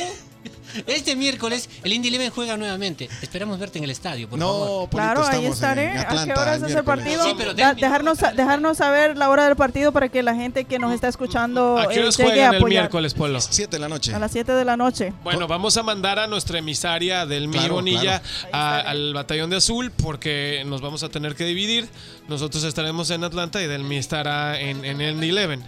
este 0.87 1.17
miércoles, 1.17 1.69
el 1.85 1.93
Indy 1.93 2.09
Eleven 2.09 2.31
juega 2.31 2.57
nuevamente. 2.57 3.09
Esperamos 3.23 3.59
verte 3.59 3.79
en 3.79 3.85
el 3.85 3.91
estadio, 3.91 4.29
por 4.29 4.39
favor. 4.39 4.81
no, 4.83 4.89
Claro, 4.91 5.27
ahí 5.27 5.47
estaré. 5.47 5.91
¿A 5.99 6.25
qué 6.25 6.33
hora 6.33 6.55
el 6.57 6.65
es 6.65 6.75
el 6.75 6.85
partido? 6.85 7.25
Sí, 7.25 7.35
pero 7.37 7.55
Da- 7.55 7.75
déjame- 7.75 7.81
dejarnos, 7.81 8.19
dejarnos 8.37 8.77
saber 8.79 9.17
la 9.17 9.31
hora 9.31 9.45
del 9.47 9.57
partido 9.57 9.93
para 9.93 10.09
que 10.09 10.23
la 10.23 10.35
gente 10.35 10.65
que 10.65 10.79
nos 10.79 10.93
está 10.93 11.09
escuchando 11.09 11.79
¿A 11.79 11.89
qué 11.89 11.97
eh, 11.97 12.01
horas 12.03 12.17
llegue 12.17 12.29
a 12.31 12.33
juegan 12.35 12.51
el 12.55 12.61
apoyar. 12.61 12.83
miércoles, 12.83 13.15
Polo? 13.15 13.41
Siete 13.41 13.77
de 13.77 13.81
la 13.81 13.89
noche. 13.89 14.15
A 14.15 14.19
las 14.19 14.33
7 14.33 14.53
de 14.53 14.65
la 14.65 14.77
noche. 14.77 15.13
Bueno, 15.25 15.47
vamos 15.47 15.77
a 15.77 15.83
mandar 15.83 16.19
a 16.19 16.27
nuestra 16.27 16.59
emisaria 16.59 17.27
del 17.27 17.49
Claro, 17.51 17.75
Bonilla 17.75 18.21
claro. 18.21 18.49
a- 18.53 18.79
al 18.81 19.15
batallón 19.15 19.51
de 19.51 19.57
azul 19.57 19.91
porque 19.91 20.63
nos 20.67 20.81
vamos 20.81 21.03
a 21.03 21.09
tener 21.09 21.35
que 21.35 21.45
dividir. 21.45 21.89
Nosotros 22.29 22.65
estaremos 22.65 23.11
en 23.11 23.25
Atlanta 23.25 23.63
y 23.63 23.67
Delmi 23.67 23.97
estará 23.97 24.61
en, 24.61 24.85
en 24.85 25.01
el 25.01 25.23
Eleven. 25.23 25.63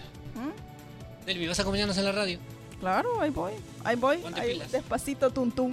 Delmi, 1.25 1.47
¿vas 1.47 1.59
a 1.59 1.61
acompañarnos 1.61 1.97
en 1.97 2.05
la 2.05 2.11
radio? 2.11 2.39
Claro, 2.81 3.21
ahí 3.21 3.29
voy. 3.29 3.53
Ahí 3.83 3.95
voy. 3.95 4.17
Ponte 4.17 4.41
Ahí, 4.41 4.53
pilas. 4.53 4.71
despacito, 4.71 5.29
tum 5.29 5.51
tum. 5.51 5.71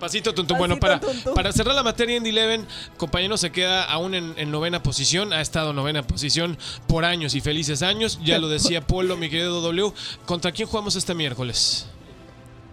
Pasito, 0.00 0.34
tum, 0.34 0.46
tum. 0.46 0.56
Bueno, 0.58 0.80
para, 0.80 0.98
para 1.34 1.52
cerrar 1.52 1.74
la 1.74 1.82
materia 1.82 2.16
en 2.16 2.26
Eleven, 2.26 2.66
compañero 2.96 3.36
se 3.36 3.52
queda 3.52 3.84
aún 3.84 4.14
en, 4.14 4.34
en 4.38 4.50
novena 4.50 4.82
posición. 4.82 5.32
Ha 5.34 5.42
estado 5.42 5.70
en 5.70 5.76
novena 5.76 6.02
posición 6.02 6.56
por 6.86 7.04
años 7.04 7.34
y 7.34 7.40
felices 7.42 7.82
años. 7.82 8.18
Ya 8.24 8.38
lo 8.38 8.48
decía 8.48 8.80
Polo, 8.86 9.16
mi 9.18 9.28
querido 9.28 9.60
W. 9.60 9.92
¿Contra 10.24 10.50
quién 10.50 10.66
jugamos 10.66 10.96
este 10.96 11.14
miércoles? 11.14 11.86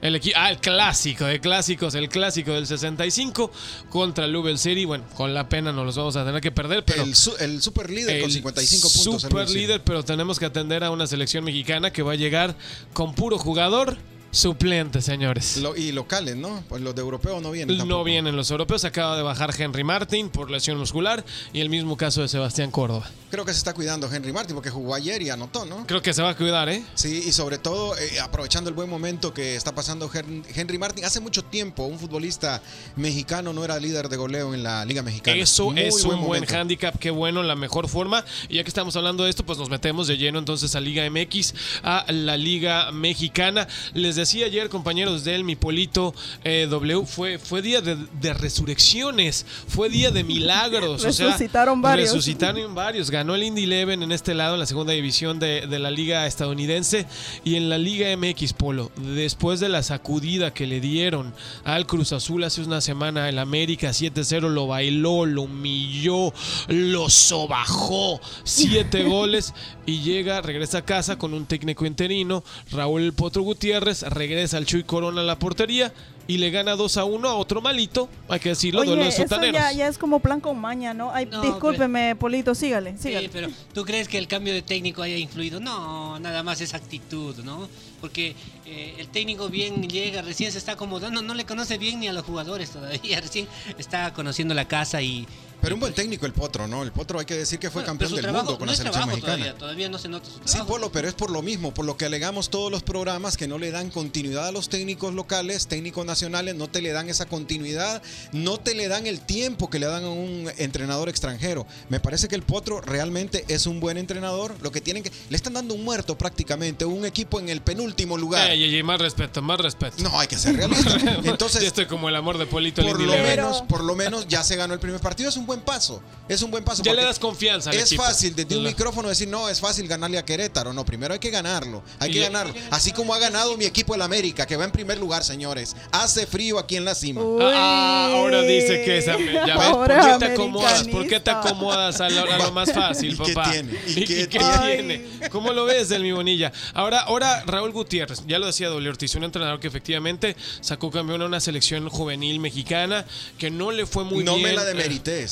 El 0.05 0.21
ah, 0.35 0.51
el 0.51 0.57
clásico 0.57 1.25
de 1.25 1.39
clásicos, 1.39 1.95
el 1.95 2.09
clásico 2.09 2.51
del 2.53 2.67
65 2.67 3.51
contra 3.89 4.27
Louisville 4.27 4.57
City. 4.57 4.85
Bueno, 4.85 5.03
con 5.15 5.33
la 5.33 5.49
pena 5.49 5.71
nos 5.71 5.85
los 5.85 5.97
vamos 5.97 6.15
a 6.15 6.23
tener 6.25 6.41
que 6.41 6.51
perder, 6.51 6.83
pero 6.85 7.03
el, 7.03 7.15
su- 7.15 7.35
el 7.39 7.61
super 7.61 7.89
líder 7.89 8.21
con 8.21 8.29
el 8.29 8.33
55 8.35 8.89
puntos. 8.89 9.23
el 9.23 9.29
Super 9.29 9.49
líder, 9.49 9.81
pero 9.83 10.03
tenemos 10.03 10.37
que 10.37 10.45
atender 10.45 10.83
a 10.83 10.91
una 10.91 11.07
selección 11.07 11.43
mexicana 11.43 11.91
que 11.91 12.03
va 12.03 12.11
a 12.11 12.15
llegar 12.15 12.55
con 12.93 13.15
puro 13.15 13.37
jugador 13.39 13.97
Suplentes, 14.35 15.05
señores. 15.05 15.57
Lo- 15.57 15.75
y 15.77 15.91
locales, 15.93 16.35
¿no? 16.35 16.61
Pues 16.67 16.81
los 16.81 16.93
de 16.93 17.01
europeos 17.01 17.41
no 17.41 17.51
vienen. 17.51 17.77
No 17.87 18.03
vienen 18.03 18.35
los 18.35 18.51
europeos. 18.51 18.83
Acaba 18.83 19.15
de 19.15 19.23
bajar 19.23 19.53
Henry 19.57 19.83
Martin 19.85 20.29
por 20.29 20.51
lesión 20.51 20.77
muscular. 20.77 21.23
Y 21.53 21.61
el 21.61 21.69
mismo 21.69 21.95
caso 21.95 22.21
de 22.21 22.27
Sebastián 22.27 22.69
Córdoba. 22.69 23.09
Creo 23.31 23.45
que 23.45 23.53
se 23.53 23.57
está 23.59 23.73
cuidando 23.73 24.11
Henry 24.13 24.31
Martin 24.33 24.55
porque 24.55 24.69
jugó 24.69 24.93
ayer 24.93 25.21
y 25.21 25.29
anotó, 25.29 25.65
¿no? 25.65 25.87
Creo 25.87 26.01
que 26.01 26.13
se 26.13 26.21
va 26.21 26.29
a 26.31 26.35
cuidar, 26.37 26.67
¿eh? 26.69 26.83
Sí, 26.95 27.23
y 27.25 27.31
sobre 27.31 27.57
todo 27.57 27.97
eh, 27.97 28.19
aprovechando 28.19 28.69
el 28.69 28.75
buen 28.75 28.89
momento 28.89 29.33
que 29.33 29.55
está 29.55 29.73
pasando 29.73 30.09
Hen- 30.09 30.43
Henry 30.53 30.77
Martin. 30.77 31.05
Hace 31.05 31.19
mucho 31.21 31.43
tiempo 31.43 31.83
un 31.85 31.97
futbolista 31.97 32.61
mexicano 32.97 33.53
no 33.53 33.63
era 33.63 33.79
líder 33.79 34.09
de 34.09 34.17
goleo 34.17 34.53
en 34.53 34.63
la 34.63 34.83
Liga 34.85 35.01
Mexicana. 35.01 35.37
Eso 35.37 35.71
Muy 35.71 35.81
es 35.81 35.95
un 36.03 36.09
buen 36.11 36.19
momento. 36.19 36.55
handicap, 36.57 36.97
qué 36.99 37.09
bueno, 37.09 37.41
la 37.43 37.55
mejor 37.55 37.87
forma. 37.87 38.23
Y 38.49 38.55
ya 38.55 38.63
que 38.63 38.69
estamos 38.69 38.95
hablando 38.95 39.23
de 39.23 39.29
esto, 39.29 39.45
pues 39.45 39.57
nos 39.57 39.69
metemos 39.69 40.07
de 40.07 40.17
lleno 40.17 40.39
entonces 40.39 40.75
a 40.75 40.79
Liga 40.79 41.09
MX, 41.09 41.53
a 41.83 42.05
la 42.11 42.37
Liga 42.37 42.91
Mexicana. 42.91 43.67
Les 43.93 44.15
decía 44.25 44.47
ayer, 44.47 44.69
compañeros 44.69 45.23
del 45.23 45.43
Mi 45.43 45.55
Polito 45.55 46.13
eh, 46.43 46.65
W, 46.67 47.05
fue, 47.05 47.37
fue 47.37 47.61
día 47.61 47.81
de, 47.81 47.95
de 47.95 48.33
resurrecciones, 48.33 49.45
fue 49.67 49.87
día 49.87 50.09
de 50.09 50.23
milagros. 50.23 51.05
o 51.05 51.13
sea, 51.13 51.27
Resucitaron 51.27 51.79
varios. 51.79 52.09
Resucitaron 52.09 52.73
varios. 52.73 53.11
Ganó 53.11 53.35
el 53.35 53.43
Indy 53.43 53.65
Eleven 53.65 54.01
en 54.01 54.11
este 54.11 54.33
lado, 54.33 54.55
en 54.55 54.61
la 54.61 54.65
segunda 54.65 54.93
división 54.93 55.37
de, 55.37 55.67
de 55.67 55.79
la 55.79 55.91
Liga 55.91 56.25
estadounidense. 56.25 57.05
Y 57.43 57.55
en 57.55 57.69
la 57.69 57.77
Liga 57.77 58.07
MX 58.17 58.53
Polo, 58.53 58.91
después 58.95 59.59
de 59.59 59.69
la 59.69 59.83
sacudida 59.83 60.53
que 60.53 60.65
le 60.65 60.79
dieron 60.79 61.33
al 61.63 61.85
Cruz 61.85 62.11
Azul 62.11 62.43
hace 62.43 62.61
una 62.61 62.81
semana, 62.81 63.29
el 63.29 63.37
América 63.37 63.89
7-0 63.89 64.49
lo 64.49 64.65
bailó, 64.65 65.27
lo 65.27 65.43
humilló, 65.43 66.33
lo 66.67 67.09
sobajó. 67.09 68.19
Siete 68.43 69.03
goles 69.07 69.53
y 69.85 70.01
llega, 70.01 70.41
regresa 70.41 70.79
a 70.79 70.85
casa 70.85 71.17
con 71.17 71.33
un 71.33 71.45
técnico 71.45 71.85
interino, 71.85 72.43
Raúl 72.71 73.13
Potro 73.13 73.43
Gutiérrez, 73.43 74.01
regresa 74.15 74.57
al 74.57 74.65
Chuy 74.65 74.83
Corona 74.83 75.21
a 75.21 75.23
la 75.23 75.37
portería 75.37 75.93
y 76.27 76.39
le 76.39 76.49
gana 76.49 76.75
2 76.75 76.97
a 76.97 77.03
1 77.05 77.29
a 77.29 77.35
otro 77.35 77.61
malito, 77.61 78.09
hay 78.27 78.39
que 78.39 78.49
decirlo, 78.49 78.81
Oye, 78.81 78.95
de 78.95 79.07
eso 79.09 79.21
sotaneros. 79.21 79.53
ya, 79.53 79.71
ya 79.73 79.87
es 79.87 79.99
como 79.99 80.19
plan 80.21 80.41
con 80.41 80.57
maña, 80.59 80.93
¿no? 80.95 81.11
Ay, 81.13 81.27
No, 81.27 81.43
discúlpeme, 81.43 82.15
Polito, 82.15 82.55
sígale, 82.55 82.93
Sí, 82.97 83.09
sígale. 83.09 83.29
pero 83.29 83.49
¿tú 83.73 83.85
crees 83.85 84.07
que 84.07 84.17
el 84.17 84.27
cambio 84.27 84.51
de 84.53 84.63
técnico 84.63 85.03
haya 85.03 85.17
influido? 85.17 85.59
No, 85.59 86.17
nada 86.19 86.41
más 86.41 86.61
es 86.61 86.73
actitud, 86.73 87.35
¿no? 87.43 87.69
Porque 88.01 88.35
eh, 88.65 88.95
el 88.97 89.07
técnico 89.09 89.49
bien 89.49 89.83
llega, 89.87 90.23
recién 90.23 90.51
se 90.51 90.57
está 90.57 90.71
acomodando, 90.71 91.21
no 91.21 91.35
le 91.35 91.45
conoce 91.45 91.77
bien 91.77 91.99
ni 91.99 92.07
a 92.07 92.13
los 92.13 92.25
jugadores 92.25 92.71
todavía, 92.71 93.21
recién 93.21 93.47
está 93.77 94.11
conociendo 94.13 94.53
la 94.55 94.67
casa 94.67 95.01
y... 95.03 95.27
Pero 95.61 95.75
un 95.75 95.79
buen 95.81 95.93
técnico 95.93 96.25
el 96.25 96.33
Potro, 96.33 96.67
¿no? 96.67 96.83
El 96.83 96.91
Potro 96.91 97.19
hay 97.19 97.25
que 97.25 97.35
decir 97.35 97.59
que 97.59 97.69
fue 97.69 97.81
Bueno, 97.81 97.87
campeón 97.87 98.11
del 98.13 98.21
trabajo 98.21 98.45
mundo 98.45 98.59
con 98.59 98.65
no 98.67 98.71
la 98.71 98.77
selección 98.77 99.07
mexicana. 99.07 99.35
Todavía, 99.35 99.57
todavía 99.57 99.89
no 99.89 99.97
se 99.97 100.07
nota 100.09 100.25
su 100.25 100.33
Sí, 100.33 100.39
trabajo. 100.45 100.67
Polo, 100.67 100.91
pero 100.91 101.07
es 101.07 101.13
por 101.13 101.31
lo 101.31 101.41
mismo, 101.41 101.73
por 101.73 101.85
lo 101.85 101.97
que 101.97 102.05
alegamos 102.05 102.49
todos 102.49 102.71
los 102.71 102.83
programas 102.83 103.37
que 103.37 103.47
no 103.47 103.57
le 103.57 103.71
dan 103.71 103.89
continuidad 103.89 104.47
a 104.47 104.51
los 104.51 104.69
técnicos 104.69 105.13
locales, 105.13 105.67
técnicos 105.67 106.05
nacionales, 106.05 106.55
no 106.55 106.67
te 106.67 106.81
le 106.81 106.91
dan 106.91 107.09
esa 107.09 107.25
continuidad, 107.25 108.01
no 108.31 108.57
te 108.57 108.75
le 108.75 108.87
dan 108.87 109.07
el 109.07 109.21
tiempo 109.21 109.69
que 109.69 109.79
le 109.79 109.87
dan 109.87 110.03
a 110.03 110.09
un 110.09 110.51
entrenador 110.57 111.09
extranjero. 111.09 111.65
Me 111.89 111.99
parece 111.99 112.27
que 112.27 112.35
el 112.35 112.43
Potro 112.43 112.81
realmente 112.81 113.45
es 113.47 113.65
un 113.65 113.79
buen 113.79 113.97
entrenador, 113.97 114.55
lo 114.61 114.71
que 114.71 114.81
tienen 114.81 115.03
que 115.03 115.11
le 115.29 115.35
están 115.35 115.53
dando 115.53 115.73
un 115.73 115.83
muerto 115.83 116.17
prácticamente, 116.17 116.85
un 116.85 117.05
equipo 117.05 117.39
en 117.39 117.49
el 117.49 117.61
penúltimo 117.61 118.17
lugar. 118.17 118.49
Ey, 118.51 118.63
ey, 118.63 118.75
ey, 118.75 118.83
más 118.83 118.99
respeto, 118.99 119.41
más 119.41 119.59
respeto. 119.59 120.03
No, 120.03 120.19
hay 120.19 120.27
que 120.27 120.37
ser 120.37 120.55
realista. 120.55 120.97
Yo 121.23 121.31
Entonces, 121.31 121.63
estoy 121.63 121.85
como 121.85 122.09
el 122.09 122.15
amor 122.15 122.37
de 122.37 122.45
Polito 122.45 122.81
por 122.81 122.99
lo 122.99 123.13
menos, 123.17 123.61
por 123.63 123.83
lo 123.83 123.95
menos 123.95 124.27
ya 124.27 124.43
se 124.43 124.55
ganó 124.55 124.73
el 124.73 124.79
primer 124.79 125.01
partido, 125.01 125.29
es 125.29 125.37
un 125.37 125.44
buen 125.45 125.61
paso. 125.61 126.01
Es 126.27 126.41
un 126.41 126.49
buen 126.49 126.63
paso. 126.63 126.81
Ya 126.81 126.93
le 126.93 127.03
das 127.03 127.19
confianza 127.19 127.69
al 127.69 127.75
Es 127.77 127.85
equipo. 127.85 128.01
fácil 128.03 128.35
desde 128.35 128.57
un 128.57 128.63
La- 128.63 128.69
micrófono 128.69 129.09
decir, 129.09 129.27
no, 129.27 129.47
es 129.47 129.59
fácil 129.59 129.87
ganarle 129.87 130.17
a 130.17 130.25
Querétaro. 130.25 130.73
No, 130.73 130.83
primero 130.83 131.13
hay 131.13 131.19
que 131.19 131.29
ganarlo. 131.29 131.83
Hay 131.99 132.09
Y 132.09 132.13
que 132.13 132.19
ganarlo. 132.21 132.53
Así 132.71 132.91
como 132.91 133.13
ha 133.13 133.19
ganado 133.19 133.55
mi 133.57 133.65
equipo 133.65 133.93
el 133.93 134.01
América, 134.01 134.47
que 134.47 134.55
va 134.57 134.65
en 134.65 134.71
primer 134.71 134.97
lugar, 134.97 135.23
señores. 135.23 135.75
Hace 135.91 136.25
frío 136.25 136.57
aquí 136.57 136.77
en 136.77 136.85
la 136.85 136.95
cima. 136.95 137.21
Ah, 137.41 138.09
ahora 138.13 138.41
dice 138.41 138.83
que 138.83 138.97
esa. 138.97 139.17
Ya 139.19 139.55
ves, 139.57 139.67
¿por 139.69 139.91
Ahora 139.91 140.17
qué 140.19 140.25
te 140.25 140.31
acomodas? 140.33 140.83
¿Por 140.87 141.07
qué 141.07 141.19
te 141.19 141.29
acomodas 141.31 142.01
a 142.01 142.09
lo, 142.09 142.31
a 142.31 142.37
lo 142.39 142.51
más 142.51 142.73
fácil, 142.73 143.13
¿Y 143.13 143.17
qué 143.17 143.33
papá? 143.33 143.51
tiene? 143.51 143.79
¿Y 143.87 144.05
qué 144.05 144.27
tiene? 144.27 144.73
tiene? 144.75 145.29
¿Cómo 145.29 145.53
lo 145.53 145.65
ves, 145.65 145.91
el 145.91 146.01
mi 146.01 146.11
bonilla? 146.11 146.51
Ahora, 146.73 147.01
ahora 147.01 147.43
Raúl 147.45 147.71
Gutiérrez, 147.71 148.23
ya 148.27 148.39
lo 148.39 148.47
decía 148.47 148.69
Doble 148.69 148.89
Ortiz, 148.89 149.13
un 149.15 149.23
entrenador 149.25 149.59
que 149.59 149.67
efectivamente 149.67 150.35
sacó 150.61 150.89
campeón 150.89 151.21
a 151.21 151.25
una 151.25 151.39
selección 151.39 151.87
juvenil 151.89 152.39
mexicana 152.39 153.05
que 153.37 153.51
no 153.51 153.71
le 153.71 153.85
fue 153.85 154.03
muy 154.03 154.23
No 154.23 154.35
bien. 154.37 154.49
me 154.49 154.53
la 154.55 154.63
eh, 154.63 154.65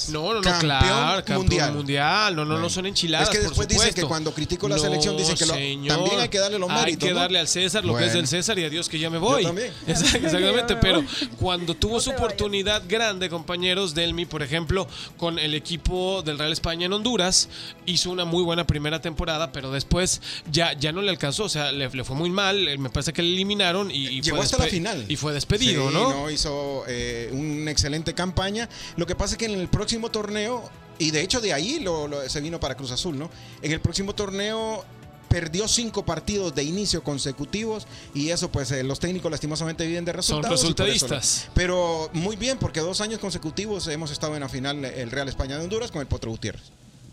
No, 0.09 0.21
no, 0.21 0.33
no, 0.35 0.41
Campeón 0.41 0.59
claro, 0.61 1.15
campeón 1.17 1.37
mundial. 1.39 1.73
mundial. 1.73 2.35
No, 2.35 2.41
no, 2.43 2.45
no 2.45 2.53
Bueno. 2.55 2.69
son 2.69 2.85
enchiladas. 2.85 3.29
Es 3.29 3.35
que 3.37 3.43
después 3.43 3.67
dicen 3.67 3.93
que 3.93 4.03
cuando 4.03 4.33
critico 4.33 4.67
la 4.67 4.75
No, 4.75 4.81
selección 4.81 5.15
dicen 5.17 5.35
que 5.35 5.45
lo- 5.45 5.53
también 5.93 6.19
hay 6.19 6.29
que 6.29 6.39
darle 6.39 6.59
los 6.59 6.69
Hay 6.69 6.77
méritos, 6.77 7.07
que 7.07 7.13
¿no? 7.13 7.19
darle 7.19 7.39
al 7.39 7.47
César 7.47 7.83
lo 7.85 7.93
que 7.95 8.01
es 8.05 8.07
Bueno. 8.07 8.17
del 8.19 8.27
César 8.27 8.57
y 8.59 8.63
a 8.65 8.69
Dios 8.69 8.89
que 8.89 8.99
ya 8.99 9.09
me 9.09 9.17
voy. 9.17 9.43
también. 9.43 9.71
Exact- 9.87 10.15
Exactamente, 10.23 10.75
pero 10.81 11.03
cuando 11.39 11.75
tuvo 11.75 11.93
No 11.95 11.99
su 12.01 12.11
oportunidad 12.11 12.83
grande, 12.87 13.29
compañeros, 13.29 13.93
Delmi, 13.93 14.25
por 14.25 14.41
ejemplo, 14.43 14.87
con 15.17 15.39
el 15.39 15.53
equipo 15.55 16.21
del 16.23 16.37
Real 16.39 16.51
España 16.51 16.85
en 16.85 16.93
Honduras, 16.93 17.49
hizo 17.85 18.09
una 18.11 18.25
muy 18.25 18.43
buena 18.43 18.65
primera 18.65 19.01
temporada, 19.01 19.51
pero 19.51 19.71
después 19.71 20.21
ya, 20.51 20.73
ya 20.73 20.91
no 20.91 21.01
le 21.01 21.09
alcanzó, 21.09 21.43
o 21.45 21.49
sea, 21.49 21.71
le, 21.71 21.89
le 21.89 22.03
fue 22.03 22.15
muy 22.15 22.29
mal, 22.29 22.67
eh, 22.67 22.77
me 22.77 22.89
parece 22.89 23.13
que 23.13 23.21
le 23.21 23.29
eliminaron 23.33 23.91
y, 23.91 24.07
y 24.07 24.21
Llegó 24.21 24.37
fue 24.37 24.45
hasta 24.45 24.57
la 24.57 24.65
final. 24.65 25.05
Y 25.07 25.15
fue 25.15 25.33
despedido, 25.33 25.87
Sí, 25.89 25.93
¿no? 25.93 26.29
Hizo 26.31 26.83
eh, 26.87 27.29
una 27.31 27.71
excelente 27.71 28.13
campaña. 28.13 28.67
Lo 28.97 29.05
que 29.05 29.15
pasa 29.15 29.33
es 29.33 29.37
que 29.37 29.45
en 29.45 29.59
el 29.59 29.67
próximo 29.67 29.92
torneo, 30.11 30.69
y 30.99 31.11
de 31.11 31.21
hecho 31.21 31.41
de 31.41 31.53
ahí 31.53 31.79
lo- 31.79 32.07
lo- 32.07 32.27
se 32.29 32.41
vino 32.41 32.59
para 32.59 32.75
Cruz 32.75 32.91
Azul, 32.91 33.17
¿no? 33.17 33.29
En 33.61 33.71
el 33.71 33.81
próximo 33.81 34.13
torneo 34.13 34.83
perdió 35.29 35.67
cinco 35.67 36.05
partidos 36.05 36.53
de 36.53 36.63
inicio 36.63 37.03
consecutivos 37.03 37.87
y 38.13 38.29
eso 38.29 38.51
pues 38.51 38.69
eh, 38.71 38.83
los 38.83 38.99
técnicos 38.99 39.31
lastimosamente 39.31 39.85
viven 39.87 40.05
de 40.05 40.11
Son 40.11 40.17
resultados. 40.17 40.43
lo- 40.43 40.51
resultadistas. 40.69 41.47
Pero 41.55 42.09
muy 42.13 42.35
bien 42.35 42.59
porque 42.59 42.81
dos 42.81 43.01
años 43.01 43.19
consecutivos 43.19 43.87
hemos 43.87 44.11
estado 44.11 44.35
en 44.35 44.41
la 44.41 44.49
final 44.49 44.85
el 44.85 45.09
Real 45.09 45.27
España 45.29 45.57
de 45.57 45.63
Honduras 45.63 45.91
con 45.91 46.01
el 46.01 46.07
Potro 46.07 46.29
Gutiérrez. 46.29 46.61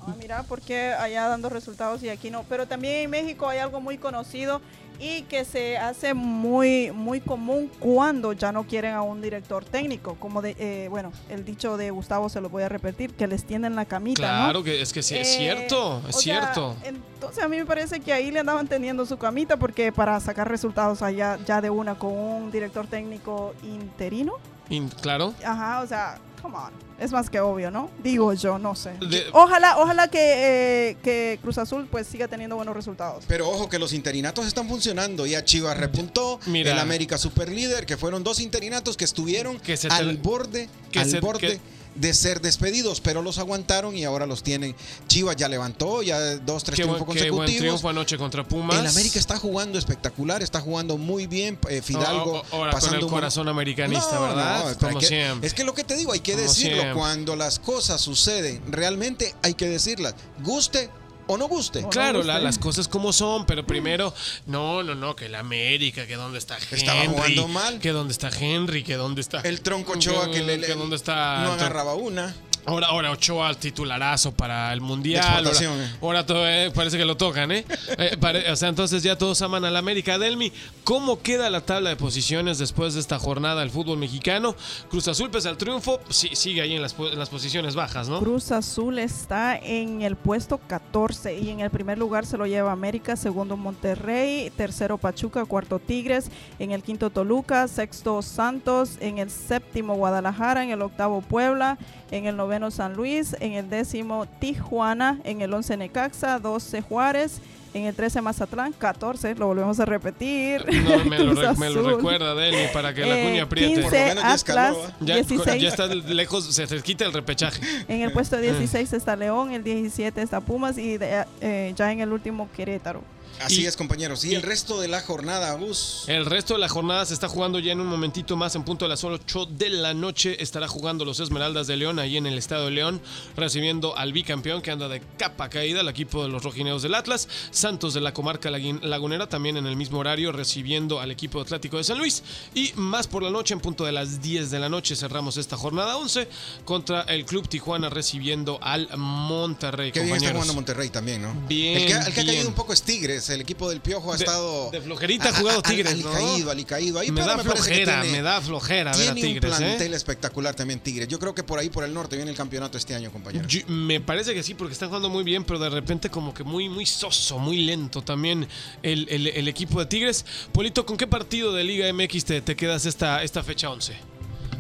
Ah, 0.07 0.15
mira, 0.19 0.45
porque 0.49 0.93
allá 0.95 1.29
dando 1.29 1.49
resultados 1.49 2.03
y 2.03 2.09
aquí 2.09 2.31
no. 2.31 2.45
Pero 2.49 2.67
también 2.67 3.05
en 3.05 3.11
México 3.11 3.49
hay 3.49 3.59
algo 3.59 3.81
muy 3.81 3.99
conocido 3.99 4.61
y 4.99 5.23
que 5.23 5.45
se 5.47 5.79
hace 5.79 6.13
muy 6.13 6.91
muy 6.91 7.21
común 7.21 7.71
cuando 7.79 8.33
ya 8.35 8.53
no 8.53 8.65
quieren 8.67 8.95
a 8.95 9.03
un 9.03 9.21
director 9.23 9.65
técnico. 9.65 10.15
Como 10.17 10.43
de, 10.43 10.57
eh, 10.59 10.89
bueno, 10.91 11.13
el 11.29 11.45
dicho 11.45 11.77
de 11.77 11.91
Gustavo 11.91 12.29
se 12.29 12.41
lo 12.41 12.49
voy 12.51 12.63
a 12.63 12.69
repetir, 12.69 13.13
que 13.15 13.27
les 13.27 13.45
tienden 13.45 13.77
la 13.77 13.85
camita, 13.85 14.21
¿no? 14.23 14.45
Claro 14.45 14.65
que 14.65 14.81
es 14.83 14.93
que 14.93 15.03
sí, 15.03 15.17
es 15.17 15.29
Eh, 15.29 15.37
cierto, 15.39 16.03
es 16.09 16.17
sea, 16.17 16.23
cierto. 16.53 16.77
entonces 16.85 17.43
a 17.45 17.49
mí 17.49 17.57
me 17.57 17.65
parece 17.67 18.01
que 18.01 18.13
ahí 18.13 18.31
le 18.31 18.41
andaban 18.41 18.69
teniendo 18.69 19.07
su 19.07 19.17
camita 19.19 19.57
porque 19.59 19.91
para 19.93 20.19
sacar 20.21 20.49
resultados 20.49 21.01
allá 21.03 21.39
ya 21.47 21.61
de 21.61 21.71
una 21.71 21.95
con 21.95 22.13
un 22.13 22.51
director 22.51 22.87
técnico 22.87 23.55
interino, 23.63 24.35
In- 24.69 24.89
claro. 24.89 25.35
ajá, 25.45 25.81
o 25.81 25.87
sea, 25.87 26.19
come 26.41 26.57
on, 26.57 26.73
es 26.99 27.13
más 27.13 27.29
que 27.31 27.41
obvio, 27.41 27.71
¿no? 27.71 27.91
Digo 28.03 28.33
yo, 28.35 28.59
no 28.59 28.75
sé. 28.75 28.93
De- 29.01 29.27
Ojalá, 29.33 29.79
ojalá 29.79 30.09
que, 30.09 30.91
eh, 30.91 30.97
que 31.03 31.39
Cruz 31.43 31.59
Azul 31.59 31.87
pues 31.91 32.07
siga 32.07 32.29
teniendo 32.29 32.57
buenos 32.57 32.75
resultados. 32.75 33.25
Pero 33.27 33.49
ojo 33.49 33.69
que 33.69 33.79
los 33.79 33.93
interinatos 33.93 34.47
están 34.47 34.69
funcionando. 34.69 35.27
Ya 35.27 35.45
Chivas 35.45 35.77
repuntó, 35.77 36.41
Mira. 36.47 36.73
el 36.73 36.79
América 36.79 37.19
super 37.19 37.51
líder, 37.51 37.87
que 37.87 37.97
fueron 37.97 38.23
dos 38.25 38.41
interinatos 38.41 38.97
que 38.97 39.05
estuvieron 39.05 39.59
Que 39.61 39.77
se 39.77 39.89
te- 39.89 39.95
al 39.95 40.17
borde, 40.19 40.69
que 40.93 41.01
al 41.01 41.11
se- 41.11 41.21
borde 41.21 41.41
que- 41.41 41.61
de 41.95 42.15
ser 42.15 42.41
despedidos, 42.41 43.01
pero 43.01 43.23
los 43.23 43.39
aguantaron 43.39 43.97
y 43.97 44.05
ahora 44.05 44.27
los 44.27 44.43
tienen. 44.43 44.75
Chivas 45.09 45.37
ya 45.37 45.49
levantó, 45.49 46.03
ya 46.03 46.19
dos, 46.37 46.65
tres 46.65 46.77
Qué 46.77 46.85
buen, 46.85 46.97
triunfos 46.97 47.15
qué 47.15 47.21
buen 47.31 47.31
consecutivos. 47.39 47.59
triunfo 47.61 47.89
anoche 47.89 48.17
contra 48.19 48.45
Pumas. 48.47 48.79
El 48.79 48.87
América 48.87 49.19
está 49.19 49.37
jugando 49.39 49.79
espectacular, 49.79 50.43
está 50.43 50.61
jugando 50.61 50.97
muy 50.97 51.27
bien. 51.27 51.59
eh, 51.69 51.83
Fidalgo 51.83 52.33
O- 52.33 52.39
o- 52.39 52.45
ahora 52.57 52.71
con 52.73 52.81
pasando 52.81 52.99
el 52.99 53.05
un 53.05 53.11
corazón 53.11 53.49
americanista, 53.49 54.15
No, 54.15 54.23
¿verdad? 54.23 54.71
no, 54.73 54.79
Como 54.79 54.99
que- 55.01 55.07
siempre. 55.07 55.47
Es 55.47 55.55
que 55.55 55.65
lo 55.65 55.75
que 55.75 55.85
te 55.85 55.97
digo, 55.97 56.13
hay 56.13 56.21
que 56.21 56.33
Como 56.33 56.45
decirlo. 56.47 56.77
siempre. 56.77 56.95
Cuando 56.95 57.37
las 57.37 57.59
cosas 57.59 58.01
suceden, 58.01 58.63
realmente 58.71 59.35
hay 59.43 59.55
que 59.55 59.69
decirlas. 59.69 60.15
Guste 60.43 60.91
o 61.33 61.37
no 61.39 61.47
guste. 61.49 61.79
O 61.79 61.83
no 61.83 61.89
Claro, 61.91 62.23
la- 62.23 62.39
las 62.41 62.59
cosas 62.59 62.89
como 62.89 63.13
son, 63.13 63.47
pero 63.47 63.65
primero, 63.67 64.13
no, 64.47 64.83
no, 64.83 64.95
no, 64.95 65.15
que 65.17 65.27
el 65.27 65.35
América, 65.35 66.07
que 66.07 66.17
dónde 66.17 66.39
está 66.39 66.57
Henry. 66.59 66.77
Estaba 66.79 67.05
jugando 67.07 67.49
mal. 67.49 67.79
Que 67.79 67.91
dónde 67.91 68.13
está 68.13 68.31
Henry, 68.31 68.83
que 68.83 68.95
dónde 68.97 69.21
está. 69.21 69.41
El 69.43 69.61
tronco 69.61 69.93
Ochoa 69.93 70.31
que, 70.31 70.43
le, 70.43 70.59
le- 70.59 70.75
dónde 70.75 70.97
está. 70.97 71.43
no 71.45 71.53
agarraba 71.53 71.95
una. 71.95 72.35
Ahora, 72.67 72.89
ahora 72.89 73.11
Ochoa 73.11 73.55
titularazo 73.55 74.33
para 74.33 74.73
el 74.73 74.81
mundial. 74.81 75.47
Ahora 75.47 75.51
eh. 75.61 75.91
ahora 76.03 76.27
todo, 76.27 76.49
eh, 76.49 76.71
parece 76.75 76.99
que 76.99 77.05
lo 77.05 77.17
tocan, 77.17 77.51
¿eh? 77.53 77.65
Eh, 77.99 78.17
pare- 78.19 78.51
o 78.51 78.57
sea, 78.57 78.69
entonces 78.69 79.03
ya 79.03 79.17
todos 79.19 79.41
aman 79.43 79.65
al 79.65 79.77
América. 79.77 80.19
Delmi, 80.19 80.53
¿cómo 80.85 81.21
queda 81.21 81.51
la 81.51 81.61
tabla 81.61 81.91
de 81.91 81.97
posiciones 81.97 82.59
después 82.59 82.95
de 82.95 83.01
esta 83.01 83.19
jornada 83.19 83.61
del 83.61 83.71
fútbol 83.71 83.99
mexicano? 83.99 84.55
Cruz 84.91 85.09
Azul, 85.09 85.31
pese 85.31 85.49
al 85.49 85.57
triunfo, 85.57 86.01
sí- 86.09 86.35
sigue 86.35 86.61
ahí 86.63 86.75
en 86.75 86.83
las, 86.83 86.95
en 86.99 87.19
las 87.19 87.29
posiciones 87.29 87.75
bajas, 87.75 88.09
¿no? 88.09 88.21
Cruz 88.21 88.53
Azul 88.53 88.99
está 88.99 89.57
en 89.57 90.03
el 90.03 90.17
puesto 90.17 90.59
14 90.59 91.39
y 91.39 91.51
en 91.51 91.61
el 91.61 91.71
primer 91.71 91.99
lugar 91.99 92.25
se 92.27 92.37
lo 92.39 92.47
lleva 92.47 92.73
América, 92.73 93.17
segundo 93.17 93.57
Monterrey, 93.57 94.51
tercero 94.57 94.99
Pachuca, 94.99 95.45
cuarto 95.45 95.79
Tigres, 95.79 96.31
en 96.59 96.71
el 96.71 96.83
quinto 96.83 97.11
Toluca, 97.11 97.67
sexto 97.69 98.23
Santos, 98.23 98.91
en 99.01 99.19
el 99.19 99.31
séptimo 99.31 99.95
Guadalajara, 99.97 100.63
en 100.65 100.71
el 100.71 100.83
octavo 100.83 101.21
Puebla, 101.23 101.77
en 102.11 102.27
el 102.27 102.37
noveno 102.37 102.50
San 102.71 102.95
Luis, 102.95 103.37
en 103.41 103.53
el 103.53 103.71
décimo 103.71 104.27
Tijuana, 104.41 105.19
en 105.25 105.41
el 105.41 105.53
once 105.55 105.77
Necaxa, 105.77 106.39
12 106.39 106.83
Juárez, 106.83 107.41
En 107.73 107.85
el 107.85 107.95
13 107.95 108.21
Mazatlán, 108.21 108.73
14, 108.73 109.37
lo 109.37 109.47
volvemos 109.47 109.79
a 109.79 109.85
repetir. 109.85 110.65
No, 110.83 111.05
me 111.05 111.19
lo, 111.21 111.27
Cruz 111.35 111.39
re- 111.39 111.57
me 111.57 111.71
lo 111.71 111.81
Azul. 111.83 111.95
recuerda, 111.95 112.35
Deli, 112.35 112.67
para 112.73 112.93
que 112.93 113.03
la 113.07 113.17
Eh, 113.17 113.29
cuña 113.29 113.43
apriete. 113.45 113.75
15 113.75 113.83
Por 113.89 113.93
lo 113.93 114.07
menos 114.07 114.25
ya 114.25 114.33
Atlas, 114.33 114.77
¿eh? 114.77 114.93
Ya, 114.99 115.15
16. 115.15 115.63
ya 115.63 115.69
está 115.69 115.87
lejos, 115.87 116.53
se 116.53 116.67
te 116.67 116.81
quita 116.83 117.05
el 117.05 117.13
repechaje. 117.13 117.61
En 117.87 118.01
el 118.03 118.11
puesto 118.11 118.37
16 118.39 118.93
está 118.93 119.15
León, 119.15 119.53
el 119.53 119.63
17 119.63 120.21
está 120.21 120.41
Pumas 120.41 120.79
y 120.79 120.99
de- 120.99 121.25
eh, 121.41 121.73
ya 121.77 121.93
en 121.93 122.01
el 122.01 122.13
último 122.13 122.49
Querétaro. 122.57 123.03
Así 123.41 123.63
Y- 123.63 123.67
es, 123.67 123.77
compañeros. 123.77 124.25
Y, 124.25 124.31
y- 124.31 124.35
el 124.35 124.43
resto 124.43 124.81
de 124.81 124.89
la 124.89 125.01
jornada, 125.01 125.53
Gus. 125.55 126.05
El 126.07 126.27
resto 126.27 126.55
de 126.55 126.61
la 126.61 126.69
jornada 126.69 127.05
se 127.07 127.15
está 127.15 127.29
jugando 127.29 127.59
ya 127.59 127.73
en 127.73 127.81
un 127.81 127.87
momentito 127.87 128.37
más, 128.37 128.55
en 128.55 128.65
punto 128.65 128.85
de 128.85 128.91
las 128.91 129.03
8 129.05 129.47
de 129.47 129.71
la 129.71 129.95
noche. 129.95 130.43
Estará 130.43 130.69
jugando 130.69 131.05
los 131.05 131.21
Esmeraldas 131.21 131.67
de 131.67 131.77
León 131.77 131.99
ahí 131.99 132.17
en 132.17 132.27
el 132.27 132.37
estado 132.39 132.67
de 132.67 132.71
León, 132.73 133.01
recibiendo 133.37 133.97
al 133.97 134.13
bicampeón 134.13 134.63
que 134.63 134.71
anda 134.71 134.89
de 134.89 135.03
capa 135.19 135.49
caída, 135.49 135.81
el 135.81 135.89
equipo 135.89 136.23
de 136.23 136.29
los 136.29 136.43
rojineos 136.43 136.83
del 136.83 136.95
Atlas. 136.95 137.29
Santos 137.51 137.95
de 137.95 138.01
la 138.01 138.13
comarca 138.13 138.51
lagunera 138.51 139.29
también 139.29 139.57
en 139.57 139.67
el 139.67 139.77
mismo 139.77 139.99
horario, 139.99 140.33
recibiendo 140.33 141.01
al 141.01 141.11
equipo 141.11 141.41
Atlético 141.41 141.77
de 141.79 141.85
San 141.85 141.99
Luis. 141.99 142.23
Y 142.55 142.73
más 142.77 143.07
por 143.07 143.23
la 143.23 143.31
noche, 143.31 143.55
en 143.55 143.61
punto 143.61 143.85
de 143.85 143.93
las 143.93 144.21
10 144.21 144.51
de 144.51 144.59
la 144.59 144.69
noche, 144.69 144.95
cerramos 144.97 145.37
esta 145.37 145.57
jornada 145.57 145.97
11 145.97 146.29
contra 146.65 147.03
el 147.03 147.25
Club 147.25 147.49
Tijuana 147.49 147.89
recibiendo 147.89 148.59
al 148.63 148.89
Monterrey. 148.97 149.93
Que 149.93 150.01
bien 150.03 150.17
está 150.17 150.33
jugando 150.33 150.55
Monterrey 150.55 150.91
también, 150.91 151.23
¿no? 151.23 151.35
Bien, 151.49 151.79
El 151.79 151.87
que, 151.87 151.93
el 151.93 152.13
que 152.15 152.21
ha 152.21 152.25
caído 152.27 152.49
un 152.49 152.55
poco 152.55 152.73
es 152.73 152.83
Tigres. 152.83 153.30
El 153.35 153.41
equipo 153.41 153.69
del 153.71 153.81
Piojo 153.81 154.13
ha 154.13 154.17
De- 154.17 154.25
estado. 154.25 154.71
de 154.71 154.81
flojerita 154.81 155.29
ha 155.31 155.33
jugado 155.35 155.63
Tigres, 155.63 155.93
Al, 155.93 156.03
¿no? 156.03 156.13
caído, 156.13 156.51
alicaído. 156.51 156.99
Ahí, 156.99 157.11
me 157.11 157.21
da 157.23 157.37
que 157.37 157.43
flojera, 157.43 158.03
tiene- 158.03 158.17
me 158.19 158.23
da 158.23 158.41
flojera 158.41 158.93
ver 158.97 159.11
a 159.11 159.15
Tiene 159.15 159.29
un 159.29 159.35
Tigres, 159.41 159.55
¿eh? 159.55 159.57
plantel 159.59 159.95
espectacular 159.95 160.55
también 160.55 160.81
Tigres. 160.81 161.09
Yo 161.09 161.19
creo 161.19 161.35
que 161.35 161.43
por 161.43 161.59
ahí, 161.59 161.71
por 161.71 161.85
el 161.85 161.93
norte, 161.95 162.17
viene 162.17 162.31
el 162.31 162.37
campeonato 162.37 162.79
este 162.79 162.95
año, 162.95 163.11
compañero. 163.11 163.47
Yo- 163.49 163.61
me 163.69 164.01
parece 164.01 164.35
que 164.35 164.43
sí, 164.43 164.55
porque 164.55 164.73
están 164.73 164.89
jugando 164.89 165.09
muy 165.09 165.25
bien, 165.25 165.45
pero 165.45 165.59
de 165.59 165.71
repente 165.71 166.11
como 166.11 166.35
que 166.35 166.45
muy, 166.45 166.69
muy 166.69 166.87
soso, 166.87 167.39
muy 167.39 167.59
lento 167.59 168.03
también 168.03 168.47
el, 168.83 169.07
el- 169.09 169.27
el 169.29 169.49
equipo 169.49 169.79
de 169.81 169.87
Tigres. 169.87 170.25
Polito, 170.53 170.85
¿con 170.87 170.97
qué 170.97 171.07
partido 171.07 171.53
de 171.53 171.65
Liga 171.65 171.87
MX 171.93 172.25
te, 172.25 172.41
te 172.41 172.57
quedas 172.57 172.87
esta, 172.87 173.23
esta 173.23 173.43
fecha 173.43 173.71
11? 173.71 173.95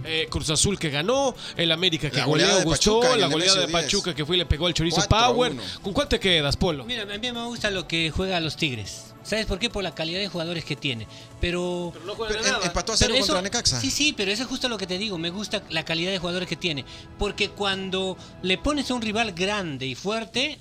Eh, 0.04 0.26
Cruz 0.30 0.48
Azul 0.50 0.78
que 0.78 0.90
ganó, 0.90 1.34
el 1.56 1.70
América 1.72 2.10
que 2.10 2.16
La 2.18 2.24
goleada 2.24 2.52
goleó, 2.52 2.64
de 2.64 2.64
gustó, 2.70 3.02
la 3.16 3.26
el 3.26 3.32
goleada 3.32 3.54
de 3.60 3.66
Nemesio 3.66 3.78
10. 3.78 3.84
Pachuca 3.84 4.14
que 4.14 4.24
fue 4.24 4.36
y 4.36 4.38
le 4.38 4.46
pegó 4.46 4.66
el 4.68 4.74
chorizo 4.74 4.96
4 4.96 5.16
a 5.16 5.26
Power. 5.28 5.52
1. 5.52 5.62
¿Con 5.82 5.92
cuál 5.92 6.08
te 6.08 6.18
quedas, 6.18 6.56
Polo? 6.56 6.84
Mira, 6.84 7.02
a 7.02 7.06
mí 7.06 7.18
me 7.18 7.44
gusta 7.46 7.70
lo 7.70 7.86
que 7.86 8.10
juega 8.10 8.38
a 8.38 8.40
los 8.40 8.56
Tigres. 8.56 9.06
¿Sabes 9.22 9.44
por 9.46 9.58
qué? 9.58 9.68
Por 9.68 9.82
la 9.84 9.94
calidad 9.94 10.18
de 10.18 10.28
jugadores 10.28 10.64
que 10.64 10.76
tiene. 10.76 11.06
Pero. 11.40 11.90
Pero 11.92 12.04
no 12.06 12.14
Pero, 12.16 12.40
a 12.40 12.42
nada. 12.42 12.58
em- 12.58 12.66
empató 12.68 12.92
a 12.92 12.96
cero 12.96 13.14
eso- 13.14 13.26
contra 13.26 13.42
Necaxa. 13.42 13.78
Sí, 13.80 13.90
sí, 13.90 14.14
pero 14.16 14.32
eso 14.32 14.42
es 14.44 14.48
justo 14.48 14.68
lo 14.68 14.78
que 14.78 14.86
te 14.86 14.96
digo. 14.96 15.18
Me 15.18 15.28
gusta 15.30 15.62
la 15.68 15.84
calidad 15.84 16.10
de 16.10 16.18
jugadores 16.18 16.48
que 16.48 16.56
tiene. 16.56 16.84
Porque 17.18 17.50
cuando 17.50 18.16
le 18.42 18.56
pones 18.56 18.90
a 18.90 18.94
un 18.94 19.02
rival 19.02 19.32
grande 19.32 19.86
y 19.86 19.94
fuerte, 19.94 20.58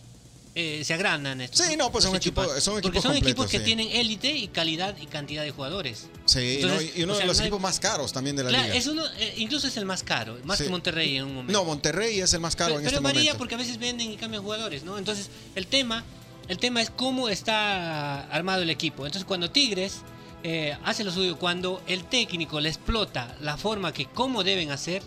eh, 0.56 0.82
se 0.84 0.94
agrandan 0.94 1.40
estos. 1.42 1.66
Sí, 1.66 1.78
no, 1.78 1.92
pues 1.92 2.04
son 2.04 2.16
equipos- 2.16 2.48
Porque 2.82 3.02
son 3.02 3.16
equipos 3.16 3.48
que 3.48 3.60
sí. 3.60 3.64
tienen 3.66 3.88
élite 3.92 4.32
y 4.36 4.48
calidad 4.48 4.96
y 5.00 5.06
cantidad 5.06 5.44
de 5.44 5.52
jugadores. 5.52 6.08
Sí, 6.26 6.56
Entonces, 6.62 6.92
¿no? 6.96 7.00
y 7.00 7.04
uno 7.04 7.14
o 7.14 7.16
sea, 7.16 7.24
de 7.24 7.28
los 7.28 7.38
no 7.38 7.42
hay- 7.44 7.48
equipos 7.48 7.62
más 7.62 7.80
caros 7.80 8.12
también 8.12 8.36
de 8.36 8.44
la 8.44 8.50
Claro, 8.50 8.64
liga. 8.66 8.76
es 8.76 8.88
uno, 8.88 9.04
eh, 9.20 9.34
incluso 9.38 9.68
es 9.68 9.78
el 9.78 9.86
más 9.86 10.04
caro, 10.04 10.38
más 10.44 10.58
Sí. 10.58 10.66
que 10.66 10.70
Monterrey 10.70 11.18
en 11.18 11.24
un 11.26 11.36
momento. 11.36 11.54
No, 11.54 11.66
Monterrey 11.66 12.20
es 12.20 12.34
el 12.34 12.40
más 12.40 12.56
caro 12.56 12.70
pero 12.70 12.80
en 12.80 12.86
pero 12.86 12.98
este 12.98 13.14
momento. 13.14 13.38
porque 13.38 13.56
a 13.56 13.58
veces 13.60 13.78
venden 13.78 14.12
y 14.12 14.18
cambian 14.18 14.44
jugadores, 14.44 14.84
¿no? 14.84 14.98
Entonces, 14.98 15.30
el 15.56 15.68
tema, 15.68 16.04
el 16.48 16.58
tema 16.58 16.82
es 16.82 16.90
cómo 16.90 17.30
está 17.30 18.22
armado 18.30 18.64
el 18.64 18.70
equipo. 18.70 19.06
Entonces, 19.06 19.26
cuando 19.26 19.52
Tigres 19.52 19.98
eh, 20.42 20.78
hace 20.86 21.04
lo 21.04 21.12
suyo, 21.12 21.38
cuando 21.38 21.82
el 21.86 22.06
técnico 22.06 22.62
le 22.62 22.70
explota 22.70 23.36
la 23.42 23.58
forma 23.58 23.92
que 23.94 24.06
cómo 24.06 24.44
deben 24.46 24.72
hacer, 24.72 25.04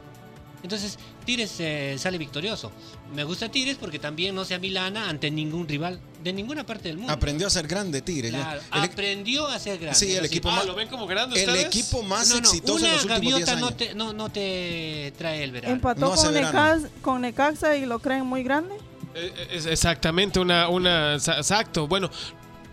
entonces 0.63 0.99
Tigres 1.25 1.55
eh, 1.59 1.97
sale 1.99 2.19
victorioso. 2.19 2.71
Me 3.15 3.25
gusta 3.25 3.49
Tigres 3.51 3.77
porque 3.79 3.99
también 3.99 4.35
no 4.35 4.45
se 4.45 4.55
amilana 4.55 5.09
ante 5.09 5.31
ningún 5.31 5.67
rival 5.69 6.01
de 6.23 6.33
ninguna 6.33 6.65
parte 6.65 6.89
del 6.89 6.99
mundo. 6.99 7.13
Aprendió 7.13 7.47
a 7.47 7.51
ser 7.51 7.67
grande 7.67 8.01
Tigre. 8.03 8.31
ya. 8.31 8.39
Claro, 8.43 8.61
El, 8.75 8.83
aprendió 8.91 9.47
a 9.49 9.59
ser 9.59 9.79
grande. 9.79 9.99
Sí, 9.99 10.13
el 10.15 10.25
equipo 10.25 10.49
Ah, 10.51 10.57
más- 10.57 10.67
¿lo 10.67 10.75
ven 10.75 10.89
como 10.89 11.07
grande 11.07 11.43
el 11.43 11.49
ustedes? 11.49 11.67
equipo 11.67 12.03
más 12.03 12.29
no, 12.29 12.35
no, 12.37 12.41
exitoso 12.41 12.77
una 12.79 12.87
en 12.89 12.93
los 12.95 13.05
últimos 13.05 13.21
10 13.21 13.33
gaviota 13.47 13.53
años. 13.53 13.71
no 13.71 13.77
te, 13.77 13.95
no, 13.95 14.13
no 14.13 14.29
te 14.31 15.13
trae 15.19 15.43
el 15.45 15.51
verano. 15.53 15.75
Empató 15.75 16.01
No 16.01 16.15
con. 16.15 16.35
Necax- 16.35 16.89
con 17.03 17.21
Necaxa 17.23 17.77
y 17.77 17.85
lo 17.87 17.99
creen 17.99 18.25
muy 18.27 18.43
grande. 18.43 18.75
Eh, 19.15 19.49
Es 19.53 19.67
exactamente 19.67 20.41
una, 20.41 20.69
una, 20.69 21.15
exacto. 21.17 21.87
Bueno, 21.87 22.09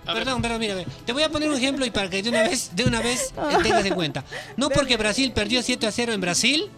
a 0.06 0.14
ver, 0.14 0.24
Perdón, 0.24 0.42
perdón, 0.42 0.60
mira, 0.60 0.76
mira, 0.76 0.88
te 1.06 1.12
voy 1.12 1.24
a 1.24 1.30
poner 1.30 1.50
un 1.50 1.56
ejemplo 1.58 1.86
y 1.86 1.92
para 1.92 2.10
que 2.10 2.24
de 2.24 2.30
una 2.30 2.44
vez, 2.44 2.72
de 2.76 2.84
una 2.86 3.02
vez 3.02 3.34
eh, 3.38 3.58
tengas 3.64 3.86
en 3.86 3.94
cuenta. 3.94 4.24
No 4.58 4.70
porque 4.70 4.96
Brasil 4.96 5.32
perdió 5.34 5.62
7 5.62 5.86
a 5.86 5.92
0 5.92 6.14
en 6.14 6.22
Brasil, 6.22 6.70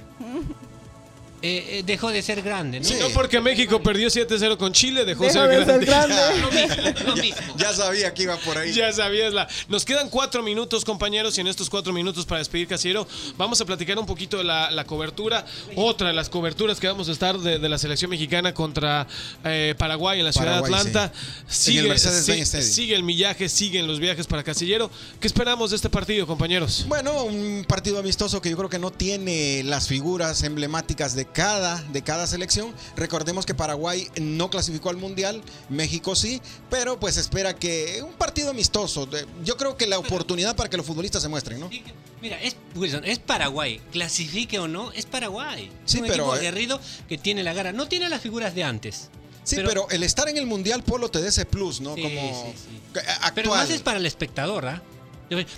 eh, 1.41 1.79
eh, 1.79 1.83
dejó 1.85 2.09
de 2.09 2.21
ser 2.21 2.41
grande, 2.41 2.79
¿no? 2.79 2.85
Sí. 2.85 2.95
no 2.99 3.09
porque 3.09 3.39
México 3.41 3.81
perdió 3.81 4.07
7-0 4.09 4.57
con 4.57 4.73
Chile, 4.73 5.05
dejó 5.05 5.29
ser 5.29 5.49
de 5.49 5.65
ser 5.65 5.85
grande. 5.85 6.15
grande. 6.15 6.41
Lo 6.41 6.51
mismo, 6.51 7.05
lo 7.07 7.15
mismo. 7.15 7.55
Ya 7.57 7.73
sabía 7.73 8.13
que 8.13 8.23
iba 8.23 8.37
por 8.37 8.57
ahí. 8.57 8.71
Ya 8.73 8.91
sabías 8.93 9.33
la. 9.33 9.47
Nos 9.67 9.85
quedan 9.85 10.09
cuatro 10.09 10.43
minutos, 10.43 10.85
compañeros, 10.85 11.37
y 11.37 11.41
en 11.41 11.47
estos 11.47 11.69
cuatro 11.69 11.93
minutos 11.93 12.25
para 12.25 12.39
despedir 12.39 12.67
Casiero, 12.67 13.07
vamos 13.37 13.59
a 13.61 13.65
platicar 13.65 13.97
un 13.97 14.05
poquito 14.05 14.37
de 14.37 14.43
la, 14.43 14.71
la 14.71 14.85
cobertura. 14.85 15.45
Otra 15.75 16.09
de 16.09 16.13
las 16.13 16.29
coberturas 16.29 16.79
que 16.79 16.87
vamos 16.87 17.09
a 17.09 17.11
estar 17.11 17.37
de, 17.37 17.59
de 17.59 17.69
la 17.69 17.77
selección 17.77 18.11
mexicana 18.11 18.53
contra 18.53 19.07
eh, 19.43 19.75
Paraguay 19.77 20.19
en 20.19 20.25
la 20.25 20.31
ciudad 20.33 20.61
Paraguay, 20.61 20.71
de 20.71 20.77
Atlanta. 20.89 21.13
sí. 21.47 21.77
En 21.77 21.85
el 21.85 21.91
Stadium. 21.93 22.45
sigue 22.45 22.95
el 22.95 23.03
millaje, 23.03 23.49
siguen 23.49 23.87
los 23.87 23.99
viajes 23.99 24.27
para 24.27 24.43
Casillero. 24.43 24.91
¿Qué 25.19 25.27
esperamos 25.27 25.69
de 25.71 25.75
este 25.75 25.89
partido, 25.89 26.27
compañeros? 26.27 26.85
Bueno, 26.87 27.23
un 27.23 27.65
partido 27.67 27.99
amistoso 27.99 28.41
que 28.41 28.49
yo 28.49 28.57
creo 28.57 28.69
que 28.69 28.79
no 28.79 28.91
tiene 28.91 29.63
las 29.63 29.87
figuras 29.87 30.43
emblemáticas 30.43 31.15
de 31.15 31.25
cada, 31.33 31.81
de 31.91 32.01
cada 32.01 32.27
selección. 32.27 32.73
Recordemos 32.95 33.45
que 33.45 33.53
Paraguay 33.53 34.07
no 34.19 34.49
clasificó 34.49 34.89
al 34.89 34.97
Mundial, 34.97 35.41
México 35.69 36.15
sí, 36.15 36.41
pero 36.69 36.99
pues 36.99 37.17
espera 37.17 37.55
que 37.55 38.01
un 38.03 38.13
partido 38.13 38.51
amistoso. 38.51 39.07
Yo 39.43 39.57
creo 39.57 39.77
que 39.77 39.87
la 39.87 39.99
oportunidad 39.99 40.55
para 40.55 40.69
que 40.69 40.77
los 40.77 40.85
futbolistas 40.85 41.21
se 41.21 41.29
muestren, 41.29 41.59
¿no? 41.59 41.69
Mira, 42.21 42.39
es, 42.41 42.55
Wilson, 42.75 43.03
es 43.05 43.19
Paraguay. 43.19 43.81
Clasifique 43.91 44.59
o 44.59 44.67
no, 44.67 44.91
es 44.91 45.05
Paraguay. 45.05 45.71
Sí, 45.85 45.97
es 45.97 46.01
un 46.03 46.07
pero, 46.07 46.23
equipo 46.23 46.35
eh, 46.35 46.39
aguerrido 46.39 46.79
que 47.09 47.17
tiene 47.17 47.43
la 47.43 47.53
gara. 47.53 47.71
No 47.71 47.87
tiene 47.87 48.09
las 48.09 48.21
figuras 48.21 48.53
de 48.53 48.63
antes. 48.63 49.09
Sí, 49.43 49.55
pero, 49.55 49.89
el 49.89 50.03
estar 50.03 50.29
en 50.29 50.37
el 50.37 50.45
Mundial 50.45 50.83
Polo 50.83 51.09
te 51.09 51.19
da 51.19 51.27
ese 51.27 51.45
plus, 51.45 51.81
¿no? 51.81 51.95
Sí, 51.95 52.03
Como 52.03 52.15
sí, 52.15 52.79
actual. 52.93 53.31
Pero 53.33 53.49
más 53.49 53.69
es 53.71 53.81
para 53.81 53.97
el 53.97 54.05
espectador, 54.05 54.67
¿ah? 54.67 54.83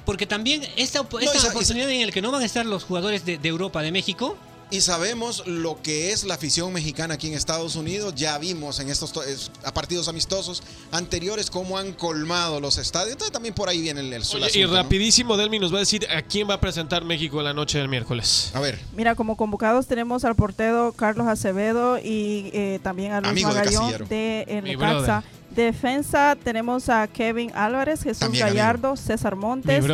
Porque 0.05 0.25
también 0.25 0.61
esta, 0.77 1.05
esa- 1.19 1.49
oportunidad 1.49 1.89
en 1.89 2.05
la 2.05 2.11
que 2.11 2.21
no 2.21 2.31
van 2.31 2.43
a 2.43 2.45
estar 2.45 2.65
los 2.65 2.83
jugadores 2.83 3.25
de, 3.25 3.37
de 3.39 3.49
Europa, 3.49 3.81
de 3.81 3.91
México, 3.91 4.37
Y 4.73 4.81
sabemos 4.81 5.45
lo 5.45 5.79
que 5.83 6.11
es 6.11 6.23
la 6.23 6.33
afición 6.33 6.73
mexicana 6.73 7.13
aquí 7.13 7.27
en 7.27 7.35
Estados 7.35 7.75
Unidos. 7.75 8.15
Ya 8.15 8.37
vimos 8.39 8.79
en 8.79 8.89
estos 8.89 9.13
to- 9.13 9.21
es- 9.23 9.51
a 9.63 9.71
partidos 9.71 10.07
amistosos 10.07 10.63
anteriores 10.91 11.51
cómo 11.51 11.77
han 11.77 11.93
colmado 11.93 12.59
los 12.59 12.79
estadios. 12.79 13.11
Entonces 13.11 13.31
también 13.31 13.53
por 13.53 13.69
ahí 13.69 13.81
viene 13.81 13.99
el, 14.01 14.11
el, 14.11 14.23
Oye, 14.33 14.59
y 14.59 14.65
rapidísimo, 14.65 15.37
Delmi 15.37 15.59
nos 15.59 15.71
va 15.71 15.77
a 15.77 15.79
decir 15.81 16.07
a 16.09 16.23
quién 16.23 16.49
va 16.49 16.55
a 16.55 16.59
presentar 16.59 17.05
México 17.05 17.39
la 17.43 17.53
noche 17.53 17.77
del 17.77 17.87
miércoles. 17.87 18.49
A 18.55 18.59
ver, 18.59 18.79
Mira, 18.95 19.13
como 19.13 19.37
convocados 19.37 19.85
tenemos 19.85 20.23
al 20.25 20.35
portero 20.35 20.91
Carlos 20.95 21.27
Acevedo 21.27 21.99
y 21.99 22.49
eh, 22.53 22.79
también 22.81 23.11
a 23.11 23.21
Luis 23.21 23.35
de 23.35 23.41
Magallón 23.43 24.07
de, 24.09 24.45
el 24.47 24.63
Mi 24.63 24.71
Necaxa. 24.71 25.23
Defensa 25.55 26.35
tenemos 26.43 26.89
a 26.89 27.07
Kevin 27.07 27.51
Álvarez, 27.55 28.03
Jesús 28.03 28.19
También 28.19 28.47
Gallardo, 28.47 28.95
César 28.95 29.35
Mi 29.35 29.41
Montes. 29.41 29.85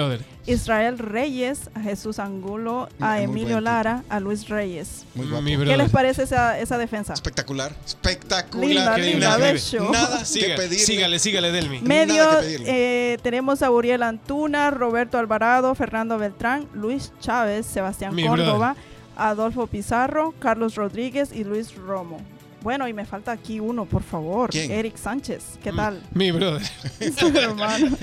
Israel 0.45 0.98
Reyes, 0.98 1.69
a 1.76 1.82
Jesús 1.82 2.17
Angulo, 2.17 2.89
a 3.00 3.15
Muy 3.15 3.24
Emilio 3.26 3.62
Lara, 3.62 4.04
a 4.10 4.19
Luis 4.19 4.50
Reyes. 4.50 5.06
muy 5.13 5.28
guapo. 5.28 5.43
Mi 5.43 5.52
¿Qué 5.52 5.58
brother. 5.58 5.78
les 5.78 5.89
parece 5.91 6.24
esa, 6.24 6.58
esa 6.60 6.78
defensa? 6.80 7.13
Espectacular, 7.13 7.72
espectacular. 7.86 8.67
Linda, 8.67 8.98
linda, 8.98 9.38
bello. 9.38 9.91
Nada 9.91 10.26
Siga- 10.26 10.48
que 10.48 10.54
pedirle. 10.56 10.80
sígale, 10.80 11.19
sígale, 11.19 11.52
Delmi. 11.52 11.82
Medio 11.82 12.24
Nada 12.24 12.39
que 12.39 12.45
pedirle. 12.48 13.13
eh, 13.13 13.17
tenemos 13.22 13.62
a 13.62 13.69
Uriel 13.69 14.02
Antuna, 14.02 14.72
Roberto 14.72 15.19
Alvarado, 15.19 15.76
Fernando 15.76 16.17
Beltrán, 16.17 16.67
Luis 16.74 17.12
Chávez, 17.19 17.67
Sebastián 17.67 18.15
Mi 18.15 18.26
Córdoba, 18.26 18.76
Adolfo 19.17 19.67
Pizarro, 19.67 20.34
Carlos 20.39 20.74
Rodríguez 20.76 21.30
y 21.32 21.43
Luis 21.43 21.76
Romo. 21.76 22.22
Bueno, 22.62 22.88
y 22.89 22.93
me 22.93 23.06
falta 23.06 23.32
aquí 23.32 23.60
uno, 23.62 23.86
por 23.86 24.04
favor. 24.04 24.50
¿Quién? 24.50 24.69
Eric 24.72 24.98
Sánchez. 24.98 25.43
¿Qué 25.63 25.72
tal? 25.72 26.04
Mi 26.13 26.32
brother. 26.32 26.62
Hermano. 27.36 27.98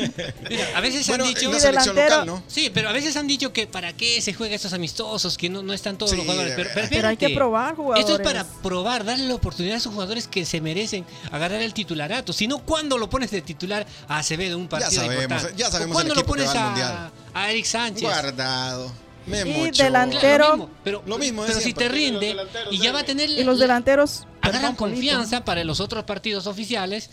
mira, 0.48 0.66
a 0.74 0.80
veces 0.80 1.06
Bueno, 1.08 1.24
han 1.24 1.34
dicho... 1.34 1.48
la 1.50 1.54
Mi 1.56 1.60
selección 1.60 1.94
delantero- 1.96 2.10
local, 2.20 2.26
¿no? 2.26 2.42
Sí, 2.46 2.70
pero 2.72 2.88
a 2.88 2.92
veces 2.92 3.16
han 3.16 3.26
dicho 3.26 3.52
que 3.52 3.66
para 3.66 3.92
qué 3.92 4.20
se 4.22 4.32
juega 4.32 4.54
estos 4.54 4.72
amistosos, 4.72 5.36
que 5.36 5.50
no, 5.50 5.62
no 5.62 5.72
están 5.74 5.98
todos 5.98 6.10
Sí, 6.12 6.16
los 6.16 6.24
jugadores. 6.24 6.54
Pero, 6.56 6.70
pero 6.74 6.86
Pero 6.88 7.08
hay 7.08 7.16
que 7.18 7.30
probar 7.30 7.76
jugadores. 7.76 8.04
Esto 8.08 8.16
es 8.16 8.26
para 8.26 8.44
probar, 8.62 9.04
darle 9.04 9.28
la 9.28 9.34
oportunidad 9.34 9.74
a 9.74 9.78
esos 9.78 9.92
jugadores 9.92 10.26
que 10.26 10.46
se 10.46 10.60
merecen 10.62 11.04
agarrar 11.30 11.60
el 11.60 11.74
titularato. 11.74 12.32
Si 12.32 12.46
no, 12.48 12.58
¿cuándo 12.60 12.96
lo 12.96 13.10
pones 13.10 13.30
de 13.30 13.42
titular 13.42 13.86
a 14.08 14.18
Acevedo 14.18 14.54
en 14.56 14.62
un 14.62 14.68
partido 14.68 15.02
sabemos, 15.02 15.22
importante? 15.24 15.54
ya 15.58 15.70
sabemos 15.70 15.92
¿O 15.92 15.94
¿Cuándo 15.96 16.14
el 16.14 16.20
lo 16.20 16.26
pones 16.26 16.46
va 16.48 16.52
al 16.52 16.56
a, 16.58 16.66
Mundial. 16.66 17.10
a 17.34 17.50
Eric 17.50 17.64
Sánchez? 17.66 18.02
Guardado. 18.02 18.90
Me 19.26 19.40
Y 19.40 19.44
mochó. 19.66 19.82
delante- 19.82 20.18
Claro, 20.20 20.20
Pero- 20.22 20.46
lo 20.46 20.56
mismo, 20.56 20.70
pero, 20.84 21.02
Lo 21.04 21.18
mismo 21.18 21.42
pero 21.44 21.60
si 21.60 21.72
te 21.74 21.88
rinde 21.88 22.36
y 22.70 22.78
ya 22.78 22.92
va 22.92 23.00
a 23.00 23.04
tener 23.04 23.28
Y 23.28 23.42
los 23.42 23.58
delanteros. 23.58 24.24
Agarran 24.48 24.76
confianza 24.76 25.44
para 25.44 25.64
los 25.64 25.80
otros 25.80 26.04
partidos 26.04 26.46
oficiales. 26.46 27.10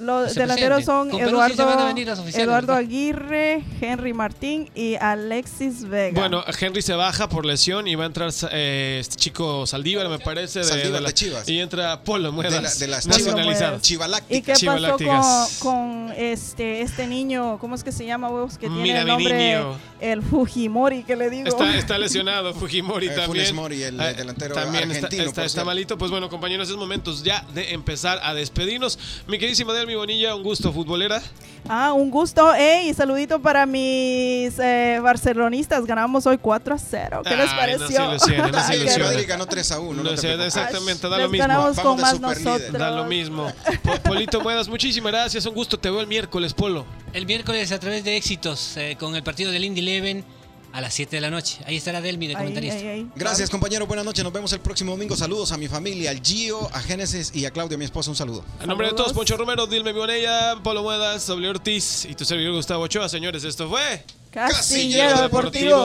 Los 0.00 0.32
Se 0.32 0.40
delanteros 0.40 0.84
son 0.84 1.10
Eduardo, 1.14 1.66
van 1.66 1.78
a 1.78 1.84
venir 1.84 2.06
los 2.06 2.18
oficiales, 2.18 2.46
Eduardo. 2.46 2.72
Aguirre, 2.74 3.62
Henry 3.80 4.12
Martín 4.14 4.70
y 4.74 4.94
Alexis 4.96 5.84
Vega. 5.88 6.18
Bueno, 6.18 6.42
Henry 6.58 6.80
se 6.82 6.94
baja 6.94 7.28
por 7.28 7.44
lesión 7.44 7.86
y 7.86 7.94
va 7.94 8.04
a 8.04 8.06
entrar 8.06 8.30
eh, 8.50 8.98
este 9.00 9.16
chico 9.16 9.66
Saldívar, 9.66 10.08
me 10.08 10.18
parece, 10.18 10.60
de, 10.60 10.64
Saldívar 10.64 11.02
la- 11.02 11.08
de 11.08 11.14
Chivas. 11.14 11.48
Y 11.48 11.60
entra 11.60 12.02
Polo 12.02 12.32
Muedas, 12.32 12.78
De 12.78 12.86
la- 12.88 13.00
de 13.00 13.06
las. 13.06 13.80
Chivaláctica. 13.80 14.36
¿Y 14.36 14.42
qué 14.42 14.66
pasó 14.66 15.48
con, 15.60 16.06
con 16.08 16.12
este 16.16 16.80
este 16.82 17.06
niño? 17.06 17.58
¿Cómo 17.58 17.74
es 17.74 17.84
que 17.84 17.92
se 17.92 18.06
llama, 18.06 18.28
huevos? 18.30 18.54
Que 18.58 18.66
tiene 18.68 18.82
Mira 18.82 18.98
el 19.00 19.04
mi 19.04 19.10
nombre, 19.12 19.34
niño. 19.54 19.76
el 20.00 20.22
Fujimori, 20.22 21.02
que 21.04 21.16
le 21.16 21.28
digo. 21.30 21.48
Está, 21.48 21.76
está 21.76 21.98
lesionado 21.98 22.54
Fujimori 22.54 23.08
Eh, 23.08 23.10
también. 23.10 23.54
Mori, 23.54 23.82
el 23.82 24.00
Eh, 24.00 24.14
delantero 24.14 24.54
también 24.54 24.90
está- 24.90 25.06
argentino, 25.06 25.22
Está, 25.24 25.44
está 25.44 25.48
cierto. 25.54 25.66
malito. 25.66 25.98
Pues 25.98 26.10
bueno, 26.10 26.28
compañeros, 26.28 26.70
es 26.70 26.76
momentos 26.76 27.22
ya 27.22 27.44
de 27.54 27.72
empezar 27.74 28.18
a 28.22 28.32
despedirnos. 28.34 28.98
Mi 29.26 29.38
queridísima 29.38 29.72
Delmi 29.72 29.89
Bonilla, 29.94 30.34
un 30.34 30.42
gusto 30.42 30.72
futbolera. 30.72 31.20
Ah, 31.68 31.92
un 31.92 32.10
gusto. 32.10 32.54
Ey, 32.54 32.92
saludito 32.94 33.40
para 33.40 33.66
mis 33.66 34.58
eh, 34.58 34.98
barcelonistas. 35.02 35.84
Ganamos 35.84 36.26
hoy 36.26 36.38
4 36.38 36.74
a 36.74 36.78
0. 36.78 37.22
¿Qué 37.24 37.36
les 37.36 37.50
Ay, 37.50 37.56
pareció? 37.58 38.00
no 38.06 38.18
se 38.18 38.32
ilusionen, 38.34 38.52
no 38.52 38.60
se 38.64 38.72
Ay, 38.72 38.78
ilusionen. 38.80 39.06
Madrid 39.08 39.24
ganó 39.28 39.46
3 39.46 39.72
a 39.72 39.80
1. 39.80 40.02
No 40.02 40.16
sé, 40.16 40.44
exactamente, 40.46 41.08
da 41.08 41.16
Les 41.18 41.26
lo 41.26 41.30
mismo. 41.30 41.46
ganamos 41.46 41.76
Vamos 41.76 41.92
con 41.92 42.00
más 42.00 42.20
nosotros. 42.20 42.72
Da 42.72 42.90
lo 42.90 43.04
mismo. 43.04 43.52
Po- 43.82 43.96
Polito 44.02 44.40
Muedas, 44.40 44.68
muchísimas 44.68 45.12
gracias. 45.12 45.44
Un 45.46 45.54
gusto. 45.54 45.78
Te 45.78 45.90
veo 45.90 46.00
el 46.00 46.06
miércoles, 46.06 46.54
Polo. 46.54 46.86
El 47.12 47.26
miércoles 47.26 47.70
a 47.72 47.78
través 47.78 48.04
de 48.04 48.16
éxitos 48.16 48.76
eh, 48.76 48.96
con 48.98 49.14
el 49.14 49.22
partido 49.22 49.50
del 49.52 49.64
Indy 49.64 49.80
Eleven 49.80 50.24
a 50.72 50.80
las 50.80 50.94
7 50.94 51.16
de 51.16 51.20
la 51.20 51.30
noche. 51.30 51.58
Ahí 51.66 51.76
estará 51.76 52.00
Delmi 52.00 52.26
de 52.28 52.34
comentarista. 52.34 52.78
ahí, 52.78 52.86
ahí. 52.88 53.10
Gracias, 53.16 53.50
compañero. 53.50 53.86
Buenas 53.86 54.04
noches. 54.04 54.22
Nos 54.24 54.32
vemos 54.32 54.52
el 54.52 54.60
próximo 54.60 54.92
domingo. 54.92 55.16
Saludos 55.16 55.52
a 55.52 55.56
mi 55.56 55.68
familia, 55.68 56.10
al 56.10 56.20
Gio, 56.20 56.68
a 56.74 56.80
Génesis 56.80 57.32
y 57.34 57.44
a 57.44 57.50
Claudia, 57.50 57.76
mi 57.78 57.84
esposa. 57.84 58.10
Un 58.10 58.16
saludo. 58.16 58.44
En 58.60 58.68
nombre 58.68 58.88
de 58.88 58.94
todos, 58.94 59.12
Poncho 59.12 59.36
Romero, 59.36 59.66
Dilme 59.66 59.92
Bonella, 59.92 60.56
Polo 60.62 60.82
Muedas, 60.82 61.26
W 61.26 61.48
Ortiz 61.48 62.04
y 62.04 62.14
tu 62.14 62.24
servidor 62.24 62.54
Gustavo 62.54 62.84
Ochoa. 62.84 63.08
Señores, 63.08 63.44
esto 63.44 63.68
fue 63.68 64.04
Casillero 64.30 65.22
Deportivo. 65.22 65.76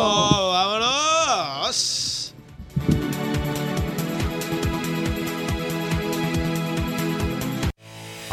¡Vámonos! 0.52 2.25